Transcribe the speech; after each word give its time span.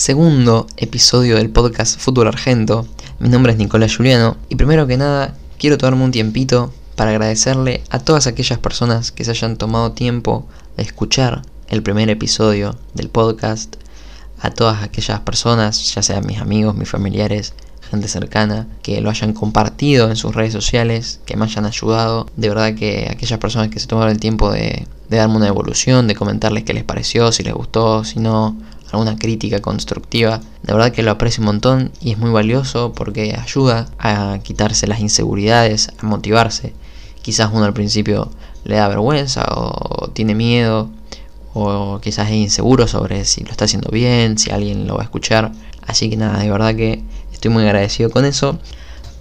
segundo 0.00 0.66
episodio 0.78 1.36
del 1.36 1.50
podcast 1.50 2.00
Fútbol 2.00 2.28
Argento. 2.28 2.86
Mi 3.18 3.28
nombre 3.28 3.52
es 3.52 3.58
Nicolás 3.58 3.94
Juliano 3.94 4.38
y 4.48 4.56
primero 4.56 4.86
que 4.86 4.96
nada 4.96 5.36
quiero 5.58 5.76
tomarme 5.76 6.04
un 6.04 6.10
tiempito 6.10 6.72
para 6.96 7.10
agradecerle 7.10 7.82
a 7.90 7.98
todas 7.98 8.26
aquellas 8.26 8.58
personas 8.58 9.12
que 9.12 9.26
se 9.26 9.32
hayan 9.32 9.58
tomado 9.58 9.92
tiempo 9.92 10.46
de 10.78 10.84
escuchar 10.84 11.42
el 11.68 11.82
primer 11.82 12.08
episodio 12.08 12.76
del 12.94 13.10
podcast, 13.10 13.76
a 14.40 14.50
todas 14.50 14.82
aquellas 14.82 15.20
personas, 15.20 15.94
ya 15.94 16.02
sean 16.02 16.24
mis 16.24 16.40
amigos, 16.40 16.76
mis 16.76 16.88
familiares, 16.88 17.52
gente 17.90 18.08
cercana, 18.08 18.68
que 18.82 19.02
lo 19.02 19.10
hayan 19.10 19.34
compartido 19.34 20.08
en 20.08 20.16
sus 20.16 20.34
redes 20.34 20.54
sociales, 20.54 21.20
que 21.26 21.36
me 21.36 21.44
hayan 21.44 21.66
ayudado. 21.66 22.26
De 22.36 22.48
verdad 22.48 22.74
que 22.74 23.06
aquellas 23.10 23.38
personas 23.38 23.68
que 23.68 23.80
se 23.80 23.86
tomaron 23.86 24.12
el 24.12 24.18
tiempo 24.18 24.50
de, 24.50 24.86
darme 25.10 25.36
una 25.36 25.48
evolución, 25.48 26.06
de 26.06 26.14
comentarles 26.14 26.64
qué 26.64 26.72
les 26.72 26.84
pareció, 26.84 27.32
si 27.32 27.42
les 27.42 27.52
gustó, 27.52 28.02
si 28.02 28.18
no, 28.18 28.56
alguna 28.92 29.16
crítica 29.16 29.60
constructiva. 29.60 30.40
De 30.62 30.72
verdad 30.72 30.92
que 30.92 31.02
lo 31.02 31.10
aprecio 31.10 31.40
un 31.40 31.46
montón 31.46 31.92
y 32.00 32.12
es 32.12 32.18
muy 32.18 32.30
valioso 32.30 32.92
porque 32.92 33.36
ayuda 33.36 33.88
a 33.98 34.38
quitarse 34.42 34.86
las 34.86 35.00
inseguridades, 35.00 35.90
a 35.98 36.06
motivarse. 36.06 36.74
Quizás 37.22 37.50
uno 37.52 37.64
al 37.64 37.74
principio 37.74 38.30
le 38.64 38.76
da 38.76 38.88
vergüenza 38.88 39.44
o 39.54 40.08
tiene 40.12 40.34
miedo 40.34 40.90
o 41.52 42.00
quizás 42.00 42.28
es 42.28 42.36
inseguro 42.36 42.86
sobre 42.86 43.24
si 43.24 43.42
lo 43.44 43.50
está 43.50 43.64
haciendo 43.64 43.90
bien, 43.90 44.38
si 44.38 44.50
alguien 44.50 44.86
lo 44.86 44.94
va 44.94 45.02
a 45.02 45.04
escuchar. 45.04 45.52
Así 45.86 46.08
que 46.08 46.16
nada, 46.16 46.38
de 46.38 46.50
verdad 46.50 46.74
que 46.74 47.02
estoy 47.32 47.50
muy 47.50 47.64
agradecido 47.64 48.10
con 48.10 48.24
eso. 48.24 48.58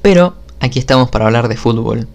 Pero 0.02 0.36
aquí 0.60 0.80
estamos 0.80 1.10
para 1.10 1.26
hablar 1.26 1.48
de 1.48 1.58
fútbol, 1.58 2.08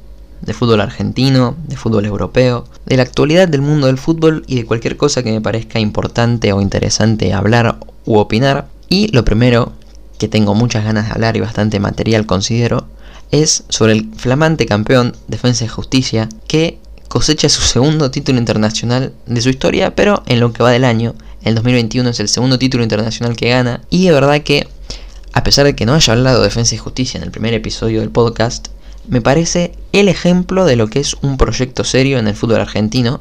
de 0.44 0.52
fútbol 0.54 0.80
argentino, 0.80 1.56
de 1.66 1.76
fútbol 1.76 2.04
europeo, 2.06 2.66
de 2.86 2.96
la 2.96 3.02
actualidad 3.02 3.48
del 3.48 3.62
mundo 3.62 3.86
del 3.86 3.98
fútbol 3.98 4.44
y 4.46 4.56
de 4.56 4.66
cualquier 4.66 4.96
cosa 4.96 5.22
que 5.22 5.32
me 5.32 5.40
parezca 5.40 5.80
importante 5.80 6.52
o 6.52 6.60
interesante 6.60 7.32
hablar 7.32 7.78
u 8.04 8.18
opinar. 8.18 8.68
Y 8.88 9.08
lo 9.08 9.24
primero 9.24 9.72
que 10.18 10.28
tengo 10.28 10.54
muchas 10.54 10.84
ganas 10.84 11.06
de 11.06 11.12
hablar 11.12 11.36
y 11.36 11.40
bastante 11.40 11.80
material 11.80 12.26
considero 12.26 12.86
es 13.30 13.64
sobre 13.68 13.92
el 13.92 14.10
flamante 14.16 14.66
campeón 14.66 15.16
Defensa 15.28 15.64
y 15.64 15.68
Justicia 15.68 16.28
que 16.46 16.78
cosecha 17.08 17.48
su 17.48 17.62
segundo 17.62 18.10
título 18.10 18.38
internacional 18.38 19.12
de 19.26 19.40
su 19.40 19.48
historia, 19.48 19.94
pero 19.94 20.22
en 20.26 20.40
lo 20.40 20.52
que 20.52 20.62
va 20.62 20.70
del 20.70 20.84
año, 20.84 21.14
el 21.42 21.54
2021 21.54 22.10
es 22.10 22.20
el 22.20 22.28
segundo 22.28 22.58
título 22.58 22.82
internacional 22.82 23.36
que 23.36 23.50
gana 23.50 23.82
y 23.90 24.06
de 24.06 24.12
verdad 24.12 24.42
que 24.42 24.68
a 25.32 25.42
pesar 25.42 25.64
de 25.64 25.74
que 25.74 25.84
no 25.84 25.94
haya 25.94 26.12
hablado 26.12 26.38
de 26.38 26.44
defensa 26.44 26.74
y 26.74 26.78
justicia 26.78 27.18
en 27.18 27.24
el 27.24 27.32
primer 27.32 27.54
episodio 27.54 28.00
del 28.00 28.10
podcast, 28.10 28.68
me 29.08 29.20
parece 29.20 29.72
el 29.92 30.08
ejemplo 30.08 30.64
de 30.64 30.76
lo 30.76 30.88
que 30.88 31.00
es 31.00 31.14
un 31.22 31.36
proyecto 31.36 31.84
serio 31.84 32.18
en 32.18 32.26
el 32.26 32.34
fútbol 32.34 32.60
argentino. 32.60 33.20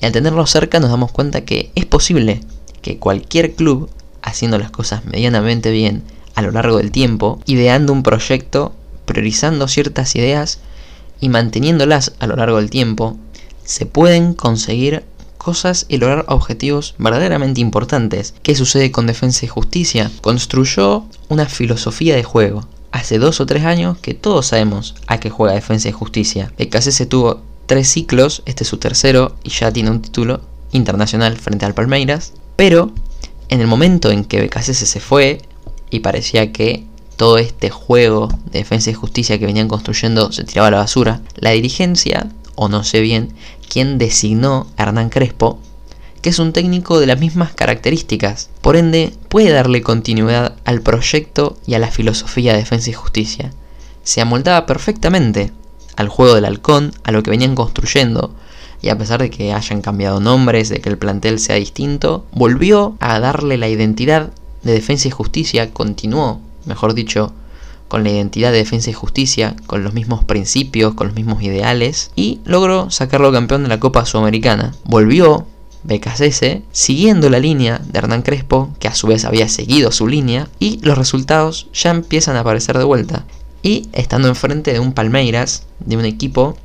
Y 0.00 0.06
al 0.06 0.12
tenerlo 0.12 0.46
cerca 0.46 0.80
nos 0.80 0.90
damos 0.90 1.12
cuenta 1.12 1.44
que 1.44 1.70
es 1.74 1.86
posible 1.86 2.40
que 2.80 2.98
cualquier 2.98 3.54
club, 3.54 3.88
haciendo 4.22 4.58
las 4.58 4.70
cosas 4.70 5.04
medianamente 5.04 5.70
bien 5.70 6.02
a 6.34 6.42
lo 6.42 6.50
largo 6.50 6.78
del 6.78 6.90
tiempo, 6.90 7.40
ideando 7.46 7.92
un 7.92 8.02
proyecto, 8.02 8.74
priorizando 9.04 9.68
ciertas 9.68 10.16
ideas 10.16 10.58
y 11.20 11.28
manteniéndolas 11.28 12.12
a 12.18 12.26
lo 12.26 12.36
largo 12.36 12.56
del 12.56 12.70
tiempo, 12.70 13.16
se 13.64 13.86
pueden 13.86 14.34
conseguir 14.34 15.04
cosas 15.38 15.86
y 15.88 15.98
lograr 15.98 16.24
objetivos 16.28 16.94
verdaderamente 16.98 17.60
importantes. 17.60 18.34
¿Qué 18.42 18.54
sucede 18.54 18.90
con 18.90 19.06
Defensa 19.06 19.44
y 19.44 19.48
Justicia? 19.48 20.10
Construyó 20.20 21.04
una 21.28 21.46
filosofía 21.46 22.16
de 22.16 22.22
juego. 22.24 22.66
Hace 22.92 23.18
dos 23.18 23.40
o 23.40 23.46
tres 23.46 23.64
años 23.64 23.98
que 23.98 24.14
todos 24.14 24.46
sabemos 24.46 24.94
a 25.06 25.18
qué 25.18 25.30
juega 25.30 25.54
Defensa 25.54 25.88
y 25.88 25.92
Justicia. 25.92 26.52
Se 26.78 27.06
tuvo 27.06 27.42
tres 27.66 27.88
ciclos, 27.88 28.42
este 28.46 28.64
es 28.64 28.68
su 28.68 28.76
tercero 28.76 29.34
y 29.42 29.50
ya 29.50 29.72
tiene 29.72 29.90
un 29.90 30.02
título 30.02 30.42
internacional 30.72 31.36
frente 31.36 31.64
al 31.64 31.74
Palmeiras. 31.74 32.34
Pero 32.56 32.92
en 33.48 33.60
el 33.60 33.66
momento 33.66 34.10
en 34.10 34.24
que 34.24 34.40
Becasese 34.40 34.86
se 34.86 35.00
fue 35.00 35.40
y 35.90 36.00
parecía 36.00 36.52
que 36.52 36.84
todo 37.16 37.38
este 37.38 37.70
juego 37.70 38.28
de 38.50 38.60
defensa 38.60 38.90
y 38.90 38.94
justicia 38.94 39.38
que 39.38 39.46
venían 39.46 39.68
construyendo 39.68 40.32
se 40.32 40.44
tiraba 40.44 40.68
a 40.68 40.72
la 40.72 40.78
basura, 40.78 41.20
la 41.36 41.50
dirigencia, 41.50 42.30
o 42.54 42.68
no 42.68 42.84
sé 42.84 43.00
bien, 43.00 43.32
quien 43.68 43.98
designó 43.98 44.66
a 44.76 44.82
Hernán 44.82 45.08
Crespo, 45.08 45.58
que 46.22 46.30
es 46.30 46.38
un 46.38 46.52
técnico 46.52 47.00
de 47.00 47.06
las 47.06 47.20
mismas 47.20 47.52
características. 47.52 48.48
Por 48.60 48.76
ende, 48.76 49.12
puede 49.28 49.50
darle 49.50 49.82
continuidad 49.82 50.54
al 50.64 50.80
proyecto 50.80 51.58
y 51.66 51.74
a 51.74 51.80
la 51.80 51.90
filosofía 51.90 52.52
de 52.52 52.60
defensa 52.60 52.90
y 52.90 52.94
justicia. 52.94 53.52
Se 54.04 54.20
amoldaba 54.20 54.64
perfectamente 54.64 55.52
al 55.96 56.08
juego 56.08 56.34
del 56.34 56.44
halcón, 56.44 56.92
a 57.02 57.10
lo 57.12 57.22
que 57.22 57.30
venían 57.30 57.54
construyendo, 57.54 58.34
y 58.80 58.88
a 58.88 58.98
pesar 58.98 59.20
de 59.20 59.30
que 59.30 59.52
hayan 59.52 59.82
cambiado 59.82 60.20
nombres, 60.20 60.68
de 60.68 60.80
que 60.80 60.88
el 60.88 60.98
plantel 60.98 61.38
sea 61.38 61.56
distinto, 61.56 62.24
volvió 62.32 62.96
a 63.00 63.18
darle 63.20 63.58
la 63.58 63.68
identidad 63.68 64.30
de 64.62 64.72
defensa 64.72 65.08
y 65.08 65.10
justicia, 65.10 65.72
continuó, 65.72 66.40
mejor 66.66 66.94
dicho, 66.94 67.32
con 67.88 68.04
la 68.04 68.10
identidad 68.10 68.52
de 68.52 68.58
defensa 68.58 68.90
y 68.90 68.94
justicia, 68.94 69.54
con 69.66 69.84
los 69.84 69.92
mismos 69.92 70.24
principios, 70.24 70.94
con 70.94 71.08
los 71.08 71.16
mismos 71.16 71.42
ideales, 71.42 72.10
y 72.16 72.40
logró 72.44 72.90
sacarlo 72.90 73.32
campeón 73.32 73.64
de 73.64 73.68
la 73.68 73.80
Copa 73.80 74.06
Sudamericana. 74.06 74.72
Volvió 74.84 75.46
BKCS 75.84 76.62
siguiendo 76.72 77.28
la 77.30 77.38
línea 77.38 77.78
de 77.78 77.98
Hernán 77.98 78.22
Crespo, 78.22 78.74
que 78.78 78.88
a 78.88 78.94
su 78.94 79.06
vez 79.06 79.24
había 79.24 79.48
seguido 79.48 79.92
su 79.92 80.06
línea, 80.06 80.48
y 80.58 80.78
los 80.82 80.96
resultados 80.96 81.68
ya 81.72 81.90
empiezan 81.90 82.36
a 82.36 82.40
aparecer 82.40 82.78
de 82.78 82.84
vuelta. 82.84 83.24
Y 83.62 83.88
estando 83.92 84.28
enfrente 84.28 84.72
de 84.72 84.80
un 84.80 84.92
Palmeiras, 84.92 85.64
de 85.80 85.96
un 85.96 86.04
equipo 86.04 86.56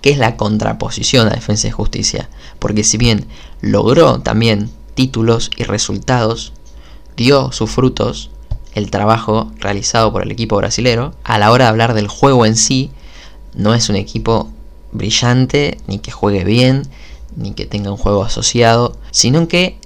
que 0.00 0.10
es 0.10 0.18
la 0.18 0.36
contraposición 0.36 1.26
a 1.26 1.30
Defensa 1.30 1.68
y 1.68 1.72
Justicia, 1.72 2.28
porque 2.58 2.84
si 2.84 2.96
bien 2.96 3.26
logró 3.60 4.20
también 4.20 4.70
títulos 4.94 5.50
y 5.56 5.64
resultados, 5.64 6.52
dio 7.16 7.50
sus 7.52 7.70
frutos, 7.70 8.30
el 8.74 8.90
trabajo 8.90 9.50
realizado 9.58 10.12
por 10.12 10.22
el 10.22 10.30
equipo 10.30 10.56
brasilero. 10.56 11.14
A 11.24 11.38
la 11.38 11.50
hora 11.50 11.64
de 11.64 11.70
hablar 11.70 11.94
del 11.94 12.08
juego 12.08 12.44
en 12.44 12.56
sí, 12.56 12.90
no 13.54 13.74
es 13.74 13.88
un 13.88 13.96
equipo 13.96 14.50
brillante, 14.92 15.78
ni 15.86 15.98
que 15.98 16.10
juegue 16.10 16.44
bien, 16.44 16.82
ni 17.36 17.52
que 17.52 17.66
tenga 17.66 17.90
un 17.90 17.96
juego 17.96 18.24
asociado, 18.24 18.96
sino 19.10 19.48
que 19.48 19.78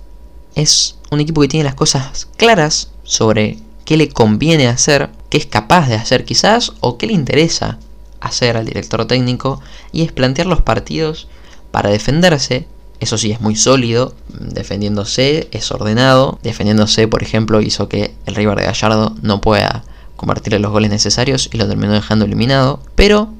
es 0.54 0.96
un 1.10 1.20
equipo 1.20 1.40
que 1.40 1.48
tiene 1.48 1.64
las 1.64 1.74
cosas 1.74 2.28
claras 2.36 2.90
sobre 3.02 3.58
qué 3.84 3.96
le 3.96 4.08
conviene 4.08 4.68
hacer, 4.68 5.10
qué 5.28 5.38
es 5.38 5.46
capaz 5.46 5.88
de 5.88 5.96
hacer 5.96 6.24
quizás, 6.24 6.72
o 6.80 6.96
qué 6.96 7.06
le 7.06 7.12
interesa 7.12 7.78
hacer 8.20 8.56
al 8.56 8.66
director 8.66 9.06
técnico, 9.06 9.60
y 9.92 10.02
es 10.02 10.12
plantear 10.12 10.46
los 10.46 10.62
partidos 10.62 11.28
para 11.70 11.90
defenderse 11.90 12.66
eso 13.00 13.16
sí, 13.16 13.32
es 13.32 13.40
muy 13.40 13.56
sólido, 13.56 14.14
defendiéndose, 14.28 15.48
es 15.52 15.72
ordenado. 15.72 16.38
Defendiéndose, 16.42 17.08
por 17.08 17.22
ejemplo, 17.22 17.62
hizo 17.62 17.88
que 17.88 18.14
el 18.26 18.34
River 18.34 18.58
de 18.58 18.66
Gallardo 18.66 19.16
no 19.22 19.40
pueda 19.40 19.84
convertirle 20.16 20.58
los 20.58 20.70
goles 20.70 20.90
necesarios 20.90 21.48
y 21.50 21.56
lo 21.56 21.66
terminó 21.66 21.94
dejando 21.94 22.26
eliminado. 22.26 22.80
Pero 22.94 23.30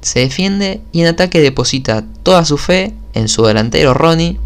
se 0.00 0.20
defiende 0.20 0.80
y 0.92 1.02
en 1.02 1.08
ataque 1.08 1.40
deposita 1.40 2.04
toda 2.22 2.46
su 2.46 2.56
fe 2.56 2.94
en 3.14 3.28
su 3.28 3.44
delantero 3.44 3.94
Ronnie, 3.94 4.38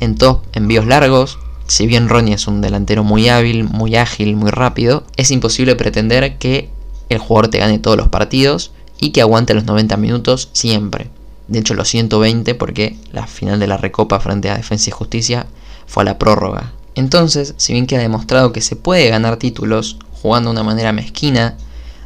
en 0.00 0.16
top 0.16 0.42
envíos 0.52 0.86
largos. 0.86 1.38
Si 1.66 1.86
bien 1.86 2.08
Ronnie 2.08 2.34
es 2.34 2.46
un 2.46 2.60
delantero 2.60 3.04
muy 3.04 3.28
hábil, 3.28 3.64
muy 3.64 3.96
ágil, 3.96 4.36
muy 4.36 4.50
rápido, 4.50 5.04
es 5.16 5.30
imposible 5.30 5.76
pretender 5.76 6.38
que 6.38 6.70
el 7.08 7.18
jugador 7.18 7.48
te 7.48 7.58
gane 7.58 7.78
todos 7.78 7.96
los 7.96 8.08
partidos 8.08 8.72
y 8.98 9.10
que 9.10 9.20
aguante 9.20 9.54
los 9.54 9.64
90 9.64 9.96
minutos 9.96 10.50
siempre 10.52 11.10
de 11.48 11.58
hecho 11.58 11.74
los 11.74 11.88
120 11.88 12.54
porque 12.54 12.96
la 13.10 13.26
final 13.26 13.58
de 13.58 13.66
la 13.66 13.76
Recopa 13.76 14.20
frente 14.20 14.50
a 14.50 14.56
Defensa 14.56 14.90
y 14.90 14.92
Justicia 14.92 15.46
fue 15.86 16.02
a 16.02 16.04
la 16.04 16.18
prórroga. 16.18 16.72
Entonces, 16.94 17.54
si 17.56 17.72
bien 17.72 17.86
queda 17.86 18.00
demostrado 18.00 18.52
que 18.52 18.60
se 18.60 18.76
puede 18.76 19.08
ganar 19.08 19.38
títulos 19.38 19.98
jugando 20.22 20.50
de 20.50 20.52
una 20.52 20.62
manera 20.62 20.92
mezquina, 20.92 21.56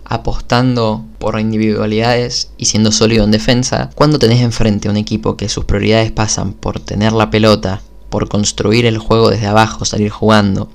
apostando 0.04 1.04
por 1.18 1.38
individualidades 1.38 2.50
y 2.56 2.66
siendo 2.66 2.92
sólido 2.92 3.24
en 3.24 3.30
defensa, 3.30 3.90
cuando 3.94 4.18
tenés 4.18 4.40
enfrente 4.40 4.88
un 4.88 4.96
equipo 4.96 5.36
que 5.36 5.48
sus 5.48 5.64
prioridades 5.64 6.10
pasan 6.10 6.52
por 6.52 6.80
tener 6.80 7.12
la 7.12 7.30
pelota, 7.30 7.82
por 8.10 8.28
construir 8.28 8.86
el 8.86 8.98
juego 8.98 9.30
desde 9.30 9.46
abajo, 9.46 9.84
salir 9.84 10.10
jugando, 10.10 10.68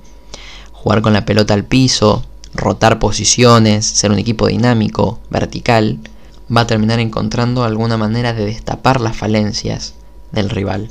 jugar 0.72 1.02
con 1.02 1.12
la 1.12 1.24
pelota 1.24 1.54
al 1.54 1.64
piso, 1.64 2.24
rotar 2.54 2.98
posiciones, 2.98 3.86
ser 3.86 4.10
un 4.10 4.18
equipo 4.18 4.48
dinámico, 4.48 5.20
vertical, 5.30 5.98
va 6.54 6.62
a 6.62 6.66
terminar 6.66 6.98
encontrando 6.98 7.62
alguna 7.62 7.96
manera 7.96 8.32
de 8.32 8.44
destapar 8.46 9.00
las 9.00 9.16
falencias 9.16 9.94
del 10.32 10.50
rival. 10.50 10.88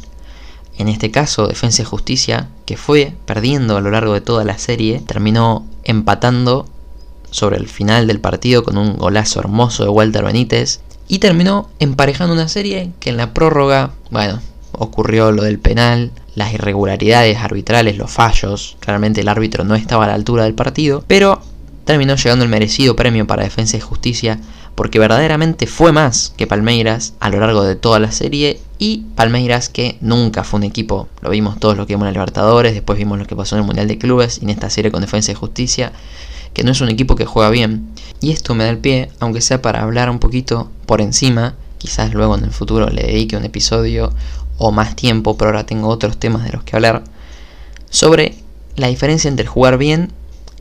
En 0.77 0.87
este 0.87 1.09
caso, 1.09 1.47
Defensa 1.47 1.81
y 1.81 1.85
Justicia, 1.85 2.49
que 2.65 2.77
fue 2.77 3.13
perdiendo 3.25 3.77
a 3.77 3.81
lo 3.81 3.89
largo 3.89 4.13
de 4.13 4.21
toda 4.21 4.43
la 4.43 4.57
serie, 4.59 4.99
terminó 4.99 5.65
empatando 5.83 6.67
sobre 7.31 7.57
el 7.57 7.67
final 7.67 8.07
del 8.07 8.19
partido 8.19 8.63
con 8.63 8.77
un 8.77 8.97
golazo 8.97 9.39
hermoso 9.39 9.83
de 9.83 9.89
Walter 9.89 10.23
Benítez 10.23 10.79
y 11.07 11.19
terminó 11.19 11.69
emparejando 11.79 12.33
una 12.33 12.47
serie 12.47 12.91
que 12.99 13.09
en 13.09 13.17
la 13.17 13.33
prórroga, 13.33 13.91
bueno, 14.11 14.41
ocurrió 14.73 15.31
lo 15.31 15.43
del 15.43 15.59
penal, 15.59 16.11
las 16.35 16.53
irregularidades 16.53 17.37
arbitrales, 17.37 17.97
los 17.97 18.11
fallos, 18.11 18.77
claramente 18.79 19.21
el 19.21 19.27
árbitro 19.27 19.63
no 19.63 19.75
estaba 19.75 20.05
a 20.05 20.07
la 20.07 20.13
altura 20.13 20.43
del 20.43 20.53
partido, 20.53 21.03
pero 21.07 21.41
terminó 21.85 22.15
llegando 22.15 22.43
el 22.43 22.51
merecido 22.51 22.95
premio 22.95 23.25
para 23.25 23.43
Defensa 23.43 23.77
y 23.77 23.81
Justicia 23.81 24.39
porque 24.77 24.99
verdaderamente 24.99 25.65
fue 25.65 25.91
más 25.91 26.33
que 26.37 26.45
Palmeiras 26.45 27.15
a 27.19 27.31
lo 27.31 27.39
largo 27.39 27.63
de 27.63 27.75
toda 27.75 27.97
la 27.97 28.11
serie 28.11 28.59
y 28.77 29.05
Palmeiras 29.15 29.69
que 29.69 29.97
nunca 30.01 30.43
fue 30.43 30.59
un 30.59 30.65
equipo, 30.65 31.07
lo 31.21 31.31
vimos 31.31 31.59
todos 31.59 31.75
lo 31.77 31.87
que 31.87 31.93
vimos 31.93 32.03
en 32.03 32.13
la 32.13 32.19
Libertadores, 32.19 32.75
después 32.75 32.99
vimos 32.99 33.17
lo 33.17 33.25
que 33.25 33.35
pasó 33.35 33.55
en 33.55 33.61
el 33.61 33.65
Mundial 33.65 33.87
de 33.87 33.97
Clubes 33.97 34.37
y 34.39 34.43
en 34.45 34.51
esta 34.51 34.69
serie 34.69 34.91
con 34.91 35.01
Defensa 35.01 35.31
y 35.31 35.33
Justicia, 35.33 35.93
que 36.57 36.63
no 36.63 36.71
es 36.71 36.81
un 36.81 36.89
equipo 36.89 37.15
que 37.15 37.27
juega 37.27 37.51
bien. 37.51 37.87
Y 38.19 38.31
esto 38.31 38.55
me 38.55 38.63
da 38.63 38.71
el 38.71 38.79
pie, 38.79 39.11
aunque 39.19 39.41
sea 39.41 39.61
para 39.61 39.83
hablar 39.83 40.09
un 40.09 40.17
poquito 40.17 40.71
por 40.87 41.01
encima, 41.01 41.53
quizás 41.77 42.15
luego 42.15 42.35
en 42.35 42.45
el 42.45 42.49
futuro 42.49 42.89
le 42.89 43.03
dedique 43.03 43.37
un 43.37 43.45
episodio 43.45 44.11
o 44.57 44.71
más 44.71 44.95
tiempo, 44.95 45.37
pero 45.37 45.51
ahora 45.51 45.67
tengo 45.67 45.87
otros 45.87 46.17
temas 46.17 46.43
de 46.43 46.53
los 46.53 46.63
que 46.63 46.75
hablar, 46.75 47.03
sobre 47.91 48.33
la 48.75 48.87
diferencia 48.87 49.27
entre 49.27 49.45
jugar 49.45 49.77
bien 49.77 50.11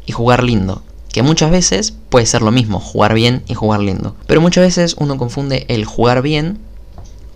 y 0.05 0.13
jugar 0.13 0.45
lindo 0.45 0.83
que 1.15 1.23
muchas 1.23 1.51
veces 1.51 1.95
puede 2.11 2.27
ser 2.27 2.43
lo 2.43 2.51
mismo, 2.51 2.79
jugar 2.79 3.15
bien 3.15 3.43
y 3.49 3.55
jugar 3.55 3.81
lindo. 3.81 4.15
Pero 4.27 4.43
muchas 4.43 4.65
veces 4.65 4.97
uno 4.99 5.17
confunde 5.17 5.65
el 5.69 5.87
jugar 5.87 6.21
bien 6.21 6.59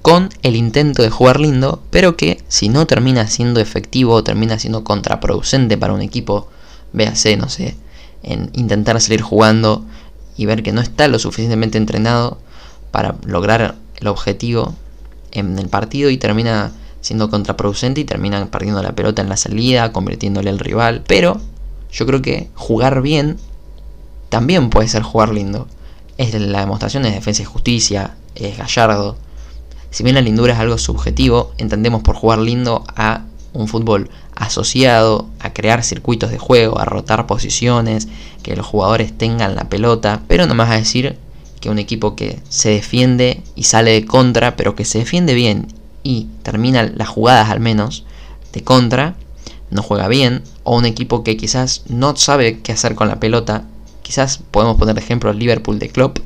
con 0.02 0.28
el 0.42 0.54
intento 0.54 1.02
de 1.02 1.08
jugar 1.08 1.40
lindo, 1.40 1.82
pero 1.88 2.14
que 2.14 2.44
si 2.48 2.68
no 2.68 2.86
termina 2.86 3.26
siendo 3.26 3.58
efectivo 3.58 4.12
o 4.12 4.22
termina 4.22 4.58
siendo 4.58 4.84
contraproducente 4.84 5.78
para 5.78 5.94
un 5.94 6.02
equipo, 6.02 6.48
véase, 6.92 7.38
no 7.38 7.48
sé, 7.48 7.74
en 8.22 8.50
intentar 8.55 9.00
salir 9.00 9.22
jugando 9.22 9.84
y 10.37 10.46
ver 10.46 10.62
que 10.62 10.72
no 10.72 10.81
está 10.81 11.08
lo 11.08 11.19
suficientemente 11.19 11.78
entrenado 11.78 12.38
para 12.90 13.17
lograr 13.25 13.76
el 14.00 14.06
objetivo 14.06 14.75
en 15.32 15.58
el 15.58 15.69
partido 15.69 16.11
y 16.11 16.19
termina 16.19 16.72
siendo 17.00 17.31
contraproducente 17.31 18.00
y 18.00 18.05
termina 18.05 18.50
perdiendo 18.50 18.82
la 18.82 18.93
pelota 18.93 19.22
en 19.22 19.28
la 19.28 19.37
salida, 19.37 19.93
convirtiéndole 19.93 20.50
al 20.50 20.58
rival. 20.58 21.02
Pero 21.06 21.40
yo 21.93 22.06
creo 22.06 22.22
que 22.22 22.49
jugar 22.55 23.02
bien 23.02 23.38
también 24.28 24.70
puede 24.70 24.88
ser 24.88 25.02
jugar 25.02 25.32
lindo. 25.32 25.67
Es 26.19 26.34
la 26.34 26.61
demostración 26.61 27.02
de 27.02 27.11
defensa 27.11 27.43
y 27.43 27.46
justicia, 27.46 28.14
es 28.34 28.58
gallardo. 28.58 29.17
Si 29.90 30.05
bien 30.05 30.14
la 30.14 30.20
lindura 30.20 30.52
es 30.52 30.58
algo 30.58 30.78
subjetivo, 30.78 31.52
entendemos 31.58 32.02
por 32.02 32.14
jugar 32.14 32.38
lindo 32.38 32.84
a 32.94 33.25
un 33.52 33.69
fútbol 33.69 34.11
asociado 34.35 35.29
a 35.38 35.52
crear 35.52 35.82
circuitos 35.85 36.31
de 36.31 36.38
juego, 36.38 36.79
a 36.79 36.85
rotar 36.85 37.26
posiciones, 37.26 38.08
que 38.43 38.56
los 38.56 38.67
jugadores 38.67 39.17
tengan 39.17 39.55
la 39.55 39.69
pelota, 39.69 40.23
pero 40.29 40.47
no 40.47 40.55
más 40.55 40.70
a 40.70 40.76
decir 40.76 41.19
que 41.61 41.70
un 41.70 41.79
equipo 41.79 42.17
que 42.17 42.41
se 42.49 42.70
defiende 42.70 43.43
y 43.55 43.64
sale 43.64 43.93
de 43.93 44.06
contra, 44.06 44.56
pero 44.56 44.75
que 44.75 44.85
se 44.85 44.99
defiende 44.99 45.35
bien 45.35 45.69
y 46.02 46.29
termina 46.43 46.82
las 46.82 47.08
jugadas 47.08 47.50
al 47.50 47.61
menos 47.61 48.05
de 48.52 48.64
contra, 48.64 49.14
no 49.70 49.82
juega 49.82 50.08
bien, 50.08 50.43
o 50.64 50.76
un 50.76 50.87
equipo 50.87 51.23
que 51.23 51.37
quizás 51.37 51.82
no 51.88 52.17
sabe 52.17 52.61
qué 52.61 52.73
hacer 52.73 52.94
con 52.94 53.08
la 53.08 53.20
pelota. 53.20 53.64
Quizás 54.03 54.41
podemos 54.50 54.76
poner 54.76 54.94
de 54.94 55.00
ejemplo 55.00 55.32
Liverpool 55.32 55.79
de 55.79 55.91
Klopp, 55.91 56.19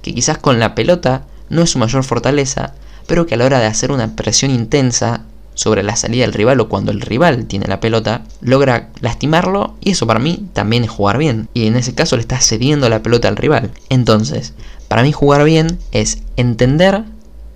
que 0.00 0.14
quizás 0.14 0.38
con 0.38 0.58
la 0.60 0.74
pelota 0.74 1.26
no 1.50 1.62
es 1.62 1.70
su 1.70 1.78
mayor 1.78 2.04
fortaleza, 2.04 2.74
pero 3.06 3.26
que 3.26 3.34
a 3.34 3.38
la 3.38 3.46
hora 3.46 3.58
de 3.58 3.66
hacer 3.66 3.90
una 3.90 4.14
presión 4.14 4.50
intensa 4.50 5.24
sobre 5.58 5.82
la 5.82 5.96
salida 5.96 6.22
del 6.22 6.34
rival 6.34 6.60
o 6.60 6.68
cuando 6.68 6.92
el 6.92 7.00
rival 7.00 7.46
tiene 7.46 7.66
la 7.66 7.80
pelota, 7.80 8.22
logra 8.40 8.90
lastimarlo 9.00 9.74
y 9.80 9.90
eso 9.90 10.06
para 10.06 10.20
mí 10.20 10.46
también 10.52 10.84
es 10.84 10.90
jugar 10.90 11.18
bien. 11.18 11.48
Y 11.52 11.66
en 11.66 11.74
ese 11.74 11.96
caso 11.96 12.14
le 12.14 12.22
está 12.22 12.40
cediendo 12.40 12.88
la 12.88 13.02
pelota 13.02 13.26
al 13.26 13.36
rival. 13.36 13.72
Entonces, 13.88 14.54
para 14.86 15.02
mí 15.02 15.10
jugar 15.10 15.42
bien 15.42 15.80
es 15.90 16.18
entender 16.36 17.02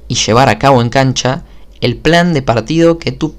y 0.08 0.16
llevar 0.16 0.48
a 0.48 0.58
cabo 0.58 0.82
en 0.82 0.88
cancha 0.88 1.44
el 1.80 1.96
plan 1.96 2.34
de 2.34 2.42
partido 2.42 2.98
que 2.98 3.12
tu 3.12 3.36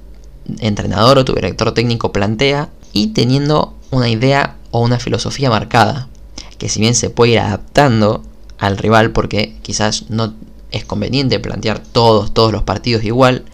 entrenador 0.60 1.18
o 1.18 1.26
tu 1.26 1.34
director 1.34 1.74
técnico 1.74 2.10
plantea 2.10 2.70
y 2.94 3.08
teniendo 3.08 3.74
una 3.90 4.08
idea 4.08 4.56
o 4.70 4.80
una 4.80 4.98
filosofía 4.98 5.50
marcada 5.50 6.08
que 6.56 6.70
si 6.70 6.80
bien 6.80 6.94
se 6.94 7.10
puede 7.10 7.32
ir 7.32 7.40
adaptando 7.40 8.22
al 8.56 8.78
rival 8.78 9.10
porque 9.10 9.58
quizás 9.60 10.06
no 10.08 10.32
es 10.70 10.86
conveniente 10.86 11.38
plantear 11.38 11.80
todos, 11.80 12.32
todos 12.32 12.50
los 12.50 12.62
partidos 12.62 13.04
igual, 13.04 13.44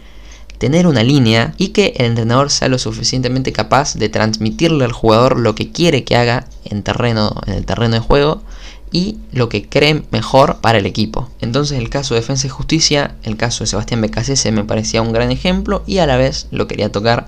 tener 0.61 0.85
una 0.85 1.01
línea 1.01 1.55
y 1.57 1.69
que 1.69 1.95
el 1.97 2.05
entrenador 2.05 2.51
sea 2.51 2.67
lo 2.67 2.77
suficientemente 2.77 3.51
capaz 3.51 3.95
de 3.95 4.09
transmitirle 4.09 4.85
al 4.85 4.91
jugador 4.91 5.39
lo 5.39 5.55
que 5.55 5.71
quiere 5.71 6.03
que 6.03 6.15
haga 6.15 6.45
en, 6.65 6.83
terreno, 6.83 7.33
en 7.47 7.53
el 7.53 7.65
terreno 7.65 7.95
de 7.95 7.99
juego 7.99 8.43
y 8.91 9.17
lo 9.31 9.49
que 9.49 9.67
cree 9.67 10.03
mejor 10.11 10.61
para 10.61 10.77
el 10.77 10.85
equipo. 10.85 11.31
Entonces 11.41 11.79
el 11.79 11.89
caso 11.89 12.13
de 12.13 12.21
Defensa 12.21 12.45
y 12.45 12.51
Justicia, 12.51 13.15
el 13.23 13.37
caso 13.37 13.63
de 13.63 13.69
Sebastián 13.69 14.01
Becasese 14.01 14.51
me 14.51 14.63
parecía 14.63 15.01
un 15.01 15.13
gran 15.13 15.31
ejemplo 15.31 15.81
y 15.87 15.97
a 15.97 16.05
la 16.05 16.15
vez 16.15 16.45
lo 16.51 16.67
quería 16.67 16.91
tocar 16.91 17.27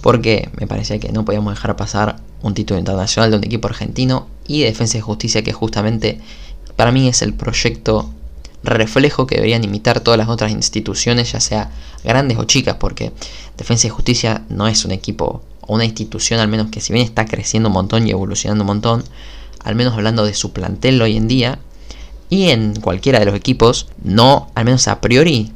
porque 0.00 0.50
me 0.58 0.66
parecía 0.66 0.98
que 0.98 1.12
no 1.12 1.24
podíamos 1.24 1.54
dejar 1.54 1.76
pasar 1.76 2.16
un 2.42 2.54
título 2.54 2.80
internacional 2.80 3.30
de 3.30 3.36
un 3.36 3.44
equipo 3.44 3.68
argentino 3.68 4.26
y 4.48 4.62
de 4.62 4.66
Defensa 4.66 4.98
y 4.98 5.02
Justicia 5.02 5.44
que 5.44 5.52
justamente 5.52 6.18
para 6.74 6.90
mí 6.90 7.06
es 7.06 7.22
el 7.22 7.32
proyecto 7.32 8.10
reflejo 8.66 9.26
que 9.26 9.36
deberían 9.36 9.64
imitar 9.64 10.00
todas 10.00 10.18
las 10.18 10.28
otras 10.28 10.52
instituciones, 10.52 11.32
ya 11.32 11.40
sea 11.40 11.70
grandes 12.04 12.38
o 12.38 12.44
chicas, 12.44 12.76
porque 12.78 13.12
Defensa 13.56 13.86
y 13.86 13.90
Justicia 13.90 14.42
no 14.48 14.68
es 14.68 14.84
un 14.84 14.92
equipo 14.92 15.42
o 15.60 15.74
una 15.74 15.84
institución 15.84 16.40
al 16.40 16.48
menos 16.48 16.70
que 16.70 16.80
si 16.80 16.92
bien 16.92 17.04
está 17.04 17.24
creciendo 17.24 17.68
un 17.68 17.74
montón 17.74 18.06
y 18.06 18.10
evolucionando 18.10 18.62
un 18.62 18.68
montón, 18.68 19.04
al 19.64 19.74
menos 19.74 19.94
hablando 19.94 20.24
de 20.24 20.34
su 20.34 20.52
plantel 20.52 21.00
hoy 21.02 21.16
en 21.16 21.28
día, 21.28 21.58
y 22.28 22.50
en 22.50 22.74
cualquiera 22.80 23.18
de 23.20 23.26
los 23.26 23.34
equipos, 23.34 23.88
no, 24.02 24.50
al 24.54 24.64
menos 24.64 24.88
a 24.88 25.00
priori, 25.00 25.52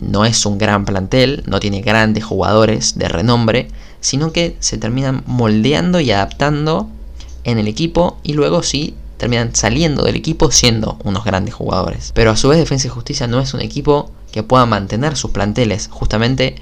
no 0.00 0.24
es 0.24 0.44
un 0.46 0.58
gran 0.58 0.84
plantel, 0.84 1.42
no 1.46 1.60
tiene 1.60 1.80
grandes 1.80 2.24
jugadores 2.24 2.98
de 2.98 3.08
renombre, 3.08 3.68
sino 4.00 4.32
que 4.32 4.56
se 4.60 4.78
terminan 4.78 5.22
moldeando 5.26 6.00
y 6.00 6.10
adaptando 6.10 6.88
en 7.44 7.58
el 7.58 7.68
equipo 7.68 8.18
y 8.22 8.34
luego 8.34 8.62
sí 8.62 8.94
terminan 9.20 9.54
saliendo 9.54 10.02
del 10.02 10.16
equipo 10.16 10.50
siendo 10.50 10.98
unos 11.04 11.24
grandes 11.24 11.54
jugadores. 11.54 12.10
Pero 12.14 12.30
a 12.30 12.36
su 12.36 12.48
vez 12.48 12.58
Defensa 12.58 12.86
y 12.86 12.90
Justicia 12.90 13.26
no 13.26 13.38
es 13.38 13.52
un 13.52 13.60
equipo 13.60 14.10
que 14.32 14.42
pueda 14.42 14.64
mantener 14.64 15.14
sus 15.14 15.30
planteles. 15.30 15.88
Justamente 15.92 16.56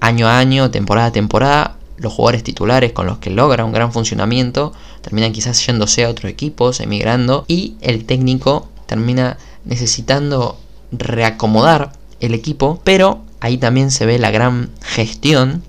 año 0.00 0.26
a 0.26 0.38
año, 0.38 0.70
temporada 0.70 1.08
a 1.08 1.12
temporada, 1.12 1.76
los 1.98 2.14
jugadores 2.14 2.42
titulares 2.42 2.92
con 2.92 3.04
los 3.06 3.18
que 3.18 3.28
logra 3.28 3.66
un 3.66 3.72
gran 3.72 3.92
funcionamiento 3.92 4.72
terminan 5.02 5.32
quizás 5.32 5.64
yéndose 5.66 6.06
a 6.06 6.08
otros 6.08 6.32
equipos, 6.32 6.80
emigrando 6.80 7.44
y 7.46 7.74
el 7.82 8.06
técnico 8.06 8.70
termina 8.86 9.36
necesitando 9.66 10.58
reacomodar 10.92 11.92
el 12.20 12.32
equipo, 12.32 12.80
pero 12.82 13.20
ahí 13.40 13.58
también 13.58 13.90
se 13.90 14.06
ve 14.06 14.18
la 14.18 14.30
gran 14.30 14.70
gestión 14.80 15.62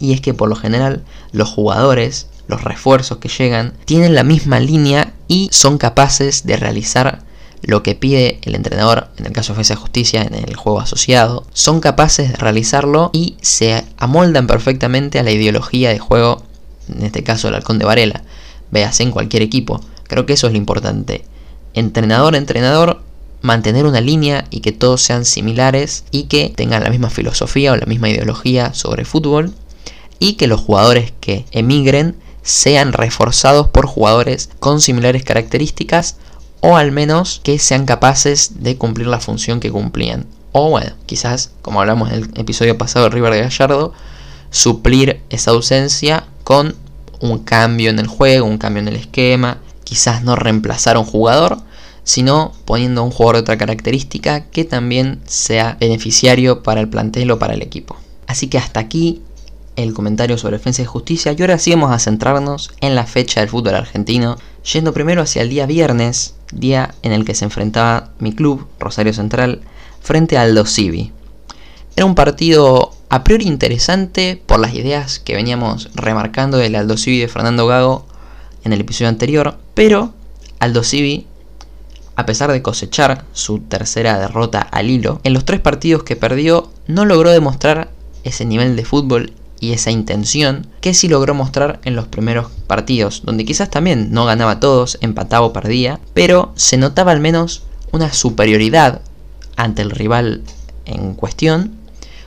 y 0.00 0.12
es 0.12 0.20
que 0.20 0.34
por 0.34 0.48
lo 0.48 0.56
general 0.56 1.04
los 1.30 1.48
jugadores, 1.48 2.26
los 2.48 2.64
refuerzos 2.64 3.18
que 3.18 3.28
llegan, 3.28 3.74
tienen 3.84 4.14
la 4.14 4.24
misma 4.24 4.58
línea 4.58 5.12
y 5.28 5.48
son 5.52 5.78
capaces 5.78 6.44
de 6.44 6.56
realizar 6.56 7.22
lo 7.62 7.82
que 7.82 7.94
pide 7.94 8.38
el 8.42 8.54
entrenador, 8.54 9.08
en 9.18 9.26
el 9.26 9.32
caso 9.32 9.52
de 9.52 9.56
Defensa 9.56 9.74
de 9.74 9.80
Justicia, 9.80 10.22
en 10.22 10.34
el 10.34 10.56
juego 10.56 10.80
asociado, 10.80 11.46
son 11.52 11.80
capaces 11.80 12.30
de 12.30 12.36
realizarlo 12.36 13.10
y 13.12 13.36
se 13.42 13.84
amoldan 13.98 14.46
perfectamente 14.46 15.18
a 15.18 15.22
la 15.22 15.30
ideología 15.30 15.90
de 15.90 15.98
juego, 15.98 16.42
en 16.88 17.02
este 17.04 17.22
caso 17.22 17.48
el 17.48 17.54
halcón 17.54 17.78
de 17.78 17.84
Varela. 17.84 18.22
Véase 18.70 19.02
en 19.02 19.10
cualquier 19.10 19.42
equipo. 19.42 19.80
Creo 20.04 20.26
que 20.26 20.34
eso 20.34 20.46
es 20.46 20.52
lo 20.52 20.58
importante. 20.58 21.24
Entrenador, 21.74 22.36
entrenador, 22.36 23.02
mantener 23.40 23.86
una 23.86 24.00
línea 24.00 24.46
y 24.50 24.60
que 24.60 24.72
todos 24.72 25.02
sean 25.02 25.24
similares 25.24 26.04
y 26.10 26.24
que 26.24 26.52
tengan 26.54 26.84
la 26.84 26.90
misma 26.90 27.10
filosofía 27.10 27.72
o 27.72 27.76
la 27.76 27.86
misma 27.86 28.08
ideología 28.08 28.74
sobre 28.74 29.04
fútbol 29.04 29.54
y 30.18 30.34
que 30.34 30.48
los 30.48 30.60
jugadores 30.60 31.12
que 31.20 31.44
emigren 31.50 32.16
sean 32.48 32.94
reforzados 32.94 33.68
por 33.68 33.86
jugadores 33.86 34.48
con 34.58 34.80
similares 34.80 35.22
características 35.22 36.16
o 36.60 36.78
al 36.78 36.92
menos 36.92 37.42
que 37.44 37.58
sean 37.58 37.84
capaces 37.84 38.62
de 38.62 38.78
cumplir 38.78 39.06
la 39.06 39.20
función 39.20 39.60
que 39.60 39.70
cumplían. 39.70 40.24
O 40.52 40.70
bueno, 40.70 40.92
quizás, 41.04 41.50
como 41.60 41.80
hablamos 41.80 42.10
en 42.10 42.14
el 42.16 42.30
episodio 42.36 42.78
pasado 42.78 43.04
de 43.04 43.10
River 43.10 43.34
de 43.34 43.42
Gallardo, 43.42 43.92
suplir 44.50 45.20
esa 45.28 45.50
ausencia 45.50 46.24
con 46.42 46.74
un 47.20 47.40
cambio 47.40 47.90
en 47.90 47.98
el 47.98 48.06
juego, 48.06 48.46
un 48.46 48.56
cambio 48.56 48.80
en 48.80 48.88
el 48.88 48.96
esquema, 48.96 49.58
quizás 49.84 50.24
no 50.24 50.34
reemplazar 50.34 50.96
a 50.96 51.00
un 51.00 51.06
jugador, 51.06 51.58
sino 52.02 52.54
poniendo 52.64 53.02
a 53.02 53.04
un 53.04 53.10
jugador 53.10 53.36
de 53.36 53.42
otra 53.42 53.58
característica 53.58 54.46
que 54.46 54.64
también 54.64 55.20
sea 55.26 55.76
beneficiario 55.78 56.62
para 56.62 56.80
el 56.80 56.88
plantel 56.88 57.30
o 57.30 57.38
para 57.38 57.52
el 57.52 57.60
equipo. 57.60 57.98
Así 58.26 58.48
que 58.48 58.56
hasta 58.56 58.80
aquí 58.80 59.20
el 59.78 59.94
comentario 59.94 60.36
sobre 60.36 60.58
defensa 60.58 60.82
y 60.82 60.86
justicia 60.86 61.32
y 61.32 61.40
ahora 61.40 61.58
sí 61.58 61.70
vamos 61.70 61.92
a 61.92 62.00
centrarnos 62.00 62.72
en 62.80 62.96
la 62.96 63.06
fecha 63.06 63.40
del 63.40 63.48
fútbol 63.48 63.76
argentino, 63.76 64.36
yendo 64.72 64.92
primero 64.92 65.22
hacia 65.22 65.42
el 65.42 65.50
día 65.50 65.66
viernes, 65.66 66.34
día 66.52 66.94
en 67.02 67.12
el 67.12 67.24
que 67.24 67.36
se 67.36 67.44
enfrentaba 67.44 68.10
mi 68.18 68.32
club, 68.32 68.66
Rosario 68.80 69.14
Central, 69.14 69.60
frente 70.00 70.36
al 70.36 70.48
Aldo 70.48 70.66
Civi. 70.66 71.12
Era 71.94 72.06
un 72.06 72.16
partido 72.16 72.92
a 73.08 73.22
priori 73.22 73.46
interesante 73.46 74.42
por 74.44 74.58
las 74.58 74.74
ideas 74.74 75.20
que 75.20 75.36
veníamos 75.36 75.90
remarcando 75.94 76.58
del 76.58 76.74
Aldo 76.74 76.96
Civi 76.96 77.20
de 77.20 77.28
Fernando 77.28 77.66
Gago 77.68 78.04
en 78.64 78.72
el 78.72 78.80
episodio 78.80 79.08
anterior, 79.08 79.58
pero 79.74 80.12
Aldo 80.58 80.82
Civi, 80.82 81.28
a 82.16 82.26
pesar 82.26 82.50
de 82.50 82.62
cosechar 82.62 83.26
su 83.32 83.60
tercera 83.60 84.18
derrota 84.18 84.60
al 84.60 84.90
hilo, 84.90 85.20
en 85.22 85.34
los 85.34 85.44
tres 85.44 85.60
partidos 85.60 86.02
que 86.02 86.16
perdió 86.16 86.72
no 86.88 87.04
logró 87.04 87.30
demostrar 87.30 87.90
ese 88.24 88.44
nivel 88.44 88.74
de 88.74 88.84
fútbol 88.84 89.32
y 89.60 89.72
esa 89.72 89.90
intención 89.90 90.66
que 90.80 90.94
sí 90.94 91.08
logró 91.08 91.34
mostrar 91.34 91.80
en 91.84 91.96
los 91.96 92.06
primeros 92.08 92.50
partidos, 92.66 93.22
donde 93.24 93.44
quizás 93.44 93.70
también 93.70 94.12
no 94.12 94.24
ganaba 94.24 94.60
todos, 94.60 94.98
empataba 95.00 95.46
o 95.46 95.52
perdía, 95.52 96.00
pero 96.14 96.52
se 96.54 96.76
notaba 96.76 97.12
al 97.12 97.20
menos 97.20 97.62
una 97.92 98.12
superioridad 98.12 99.02
ante 99.56 99.82
el 99.82 99.90
rival 99.90 100.42
en 100.84 101.14
cuestión, 101.14 101.72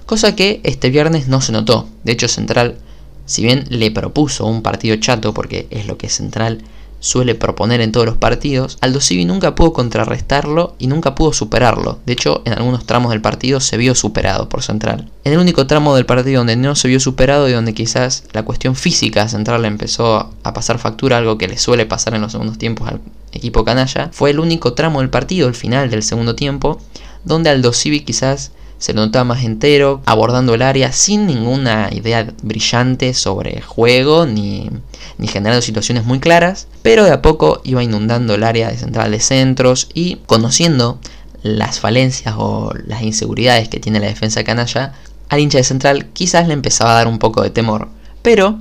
cosa 0.05 0.35
que 0.35 0.59
este 0.63 0.89
viernes 0.89 1.27
no 1.27 1.41
se 1.41 1.51
notó. 1.51 1.87
De 2.03 2.11
hecho, 2.11 2.27
Central, 2.27 2.77
si 3.25 3.43
bien 3.43 3.65
le 3.69 3.91
propuso 3.91 4.45
un 4.45 4.61
partido 4.61 4.95
chato, 4.97 5.33
porque 5.33 5.67
es 5.69 5.87
lo 5.87 5.97
que 5.97 6.09
Central 6.09 6.61
suele 7.01 7.35
proponer 7.35 7.81
en 7.81 7.91
todos 7.91 8.05
los 8.05 8.15
partidos, 8.15 8.77
Aldo 8.79 9.01
Civi 9.01 9.25
nunca 9.25 9.55
pudo 9.55 9.73
contrarrestarlo 9.73 10.75
y 10.79 10.87
nunca 10.87 11.15
pudo 11.15 11.33
superarlo. 11.33 11.99
De 12.05 12.13
hecho, 12.13 12.41
en 12.45 12.53
algunos 12.53 12.85
tramos 12.85 13.11
del 13.11 13.21
partido 13.21 13.59
se 13.59 13.75
vio 13.75 13.95
superado 13.95 14.47
por 14.47 14.63
Central. 14.63 15.11
En 15.25 15.33
el 15.33 15.39
único 15.39 15.67
tramo 15.67 15.95
del 15.95 16.05
partido 16.05 16.39
donde 16.39 16.55
no 16.55 16.75
se 16.75 16.87
vio 16.87 16.99
superado 16.99 17.49
y 17.49 17.51
donde 17.51 17.73
quizás 17.73 18.23
la 18.31 18.43
cuestión 18.43 18.75
física 18.75 19.27
Central 19.27 19.63
le 19.63 19.67
empezó 19.67 20.31
a 20.43 20.53
pasar 20.53 20.79
factura, 20.79 21.17
algo 21.17 21.37
que 21.37 21.47
le 21.47 21.57
suele 21.57 21.85
pasar 21.85 22.13
en 22.13 22.21
los 22.21 22.31
segundos 22.31 22.57
tiempos 22.57 22.87
al 22.87 23.01
equipo 23.33 23.65
canalla, 23.65 24.09
fue 24.13 24.29
el 24.29 24.39
único 24.39 24.73
tramo 24.73 24.99
del 24.99 25.09
partido, 25.09 25.47
el 25.47 25.55
final 25.55 25.89
del 25.89 26.03
segundo 26.03 26.35
tiempo, 26.35 26.79
donde 27.25 27.49
Aldo 27.49 27.73
Civi 27.73 28.01
quizás 28.01 28.51
se 28.81 28.93
lo 28.93 29.05
notaba 29.05 29.25
más 29.25 29.43
entero, 29.43 30.01
abordando 30.07 30.55
el 30.55 30.63
área 30.63 30.91
sin 30.91 31.27
ninguna 31.27 31.89
idea 31.91 32.33
brillante 32.41 33.13
sobre 33.13 33.61
juego, 33.61 34.25
ni, 34.25 34.71
ni 35.19 35.27
generando 35.27 35.61
situaciones 35.61 36.03
muy 36.03 36.19
claras, 36.19 36.67
pero 36.81 37.03
de 37.03 37.11
a 37.11 37.21
poco 37.21 37.61
iba 37.63 37.83
inundando 37.83 38.33
el 38.33 38.43
área 38.43 38.71
de 38.71 38.77
central 38.79 39.11
de 39.11 39.19
centros 39.19 39.87
y 39.93 40.15
conociendo 40.25 40.99
las 41.43 41.79
falencias 41.79 42.33
o 42.39 42.73
las 42.87 43.03
inseguridades 43.03 43.69
que 43.69 43.79
tiene 43.79 43.99
la 43.99 44.07
defensa 44.07 44.43
canalla, 44.43 44.93
al 45.29 45.39
hincha 45.39 45.59
de 45.59 45.63
central 45.63 46.07
quizás 46.07 46.47
le 46.47 46.55
empezaba 46.55 46.93
a 46.93 46.95
dar 46.95 47.07
un 47.07 47.19
poco 47.19 47.43
de 47.43 47.51
temor. 47.51 47.87
Pero 48.23 48.59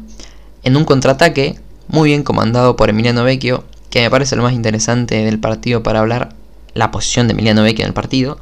en 0.65 0.77
un 0.77 0.85
contraataque, 0.85 1.59
muy 1.89 2.11
bien 2.11 2.25
comandado 2.25 2.77
por 2.77 2.91
Emiliano 2.91 3.25
Vecchio, 3.25 3.65
que 3.89 4.03
me 4.03 4.11
parece 4.11 4.37
lo 4.37 4.43
más 4.43 4.53
interesante 4.53 5.25
del 5.25 5.41
partido 5.41 5.83
para 5.83 6.00
hablar 6.00 6.35
la 6.75 6.91
posición 6.91 7.27
de 7.27 7.33
Emiliano 7.33 7.62
Vecchio 7.62 7.85
en 7.85 7.89
el 7.89 7.95
partido, 7.95 8.39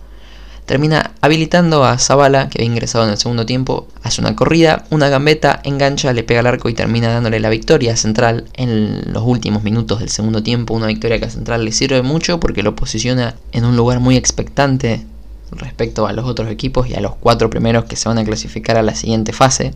termina 0.69 1.13
habilitando 1.23 1.83
a 1.83 1.99
Zavala, 1.99 2.51
que 2.51 2.59
había 2.59 2.71
ingresado 2.71 3.05
en 3.05 3.11
el 3.11 3.17
segundo 3.17 3.47
tiempo, 3.47 3.89
hace 4.03 4.21
una 4.21 4.37
corrida, 4.37 4.85
una 4.91 5.09
gambeta, 5.09 5.61
engancha, 5.65 6.13
le 6.13 6.25
pega 6.25 6.41
al 6.41 6.47
arco 6.47 6.69
y 6.69 6.75
termina 6.75 7.09
dándole 7.09 7.41
la 7.41 7.49
victoria 7.49 7.95
a 7.95 7.97
Central 7.97 8.45
en 8.53 9.15
los 9.15 9.23
últimos 9.25 9.63
minutos 9.63 10.01
del 10.01 10.11
segundo 10.11 10.43
tiempo, 10.43 10.75
una 10.75 10.87
victoria 10.87 11.19
que 11.19 11.25
a 11.25 11.31
Central 11.31 11.65
le 11.65 11.73
sirve 11.73 12.03
mucho 12.03 12.39
porque 12.39 12.63
lo 12.63 12.77
posiciona 12.77 13.35
en 13.53 13.65
un 13.65 13.77
lugar 13.77 13.99
muy 13.99 14.19
expectante 14.19 15.07
respecto 15.53 16.07
a 16.07 16.13
los 16.13 16.27
otros 16.27 16.51
equipos 16.51 16.87
y 16.87 16.95
a 16.95 17.01
los 17.01 17.17
cuatro 17.17 17.49
primeros 17.49 17.87
que 17.87 17.97
se 17.97 18.11
van 18.11 18.19
a 18.19 18.25
clasificar 18.25 18.77
a 18.77 18.83
la 18.83 18.95
siguiente 18.95 19.33
fase. 19.33 19.73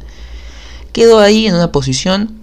Quedó 0.93 1.21
ahí 1.21 1.47
en 1.47 1.55
una 1.55 1.73
posición 1.73 2.37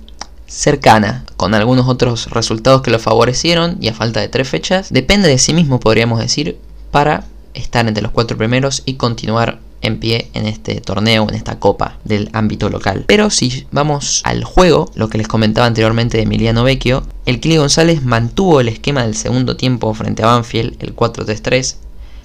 cercana, 0.47 1.23
con 1.37 1.53
algunos 1.53 1.87
otros 1.87 2.31
resultados 2.31 2.81
que 2.81 2.89
lo 2.89 2.97
favorecieron 2.97 3.77
y 3.79 3.89
a 3.89 3.93
falta 3.93 4.21
de 4.21 4.27
tres 4.27 4.49
fechas, 4.49 4.91
depende 4.91 5.27
de 5.27 5.37
sí 5.37 5.53
mismo 5.53 5.79
podríamos 5.79 6.19
decir 6.19 6.57
para 6.89 7.25
estar 7.53 7.87
entre 7.87 8.03
los 8.03 8.11
cuatro 8.11 8.37
primeros 8.37 8.83
y 8.85 8.95
continuar 8.95 9.59
en 9.81 9.99
pie 9.99 10.29
en 10.33 10.45
este 10.45 10.81
torneo, 10.81 11.27
en 11.29 11.35
esta 11.35 11.59
copa 11.59 11.97
del 12.03 12.29
ámbito 12.33 12.69
local. 12.69 13.05
Pero 13.07 13.29
si 13.29 13.65
vamos 13.71 14.21
al 14.25 14.43
juego, 14.43 14.91
lo 14.95 15.09
que 15.09 15.17
les 15.17 15.27
comentaba 15.27 15.67
anteriormente 15.67 16.17
de 16.17 16.23
Emiliano 16.23 16.63
Vecchio, 16.63 17.03
el 17.25 17.39
Kili 17.39 17.57
González 17.57 18.03
mantuvo 18.03 18.59
el 18.59 18.67
esquema 18.67 19.03
del 19.03 19.15
segundo 19.15 19.55
tiempo 19.55 19.93
frente 19.93 20.23
a 20.23 20.27
Banfield, 20.27 20.75
el 20.79 20.95
4-3-3, 20.95 21.75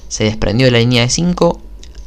se 0.08 0.24
desprendió 0.24 0.66
de 0.66 0.72
la 0.72 0.78
línea 0.78 1.02
de 1.02 1.10
5, 1.10 1.60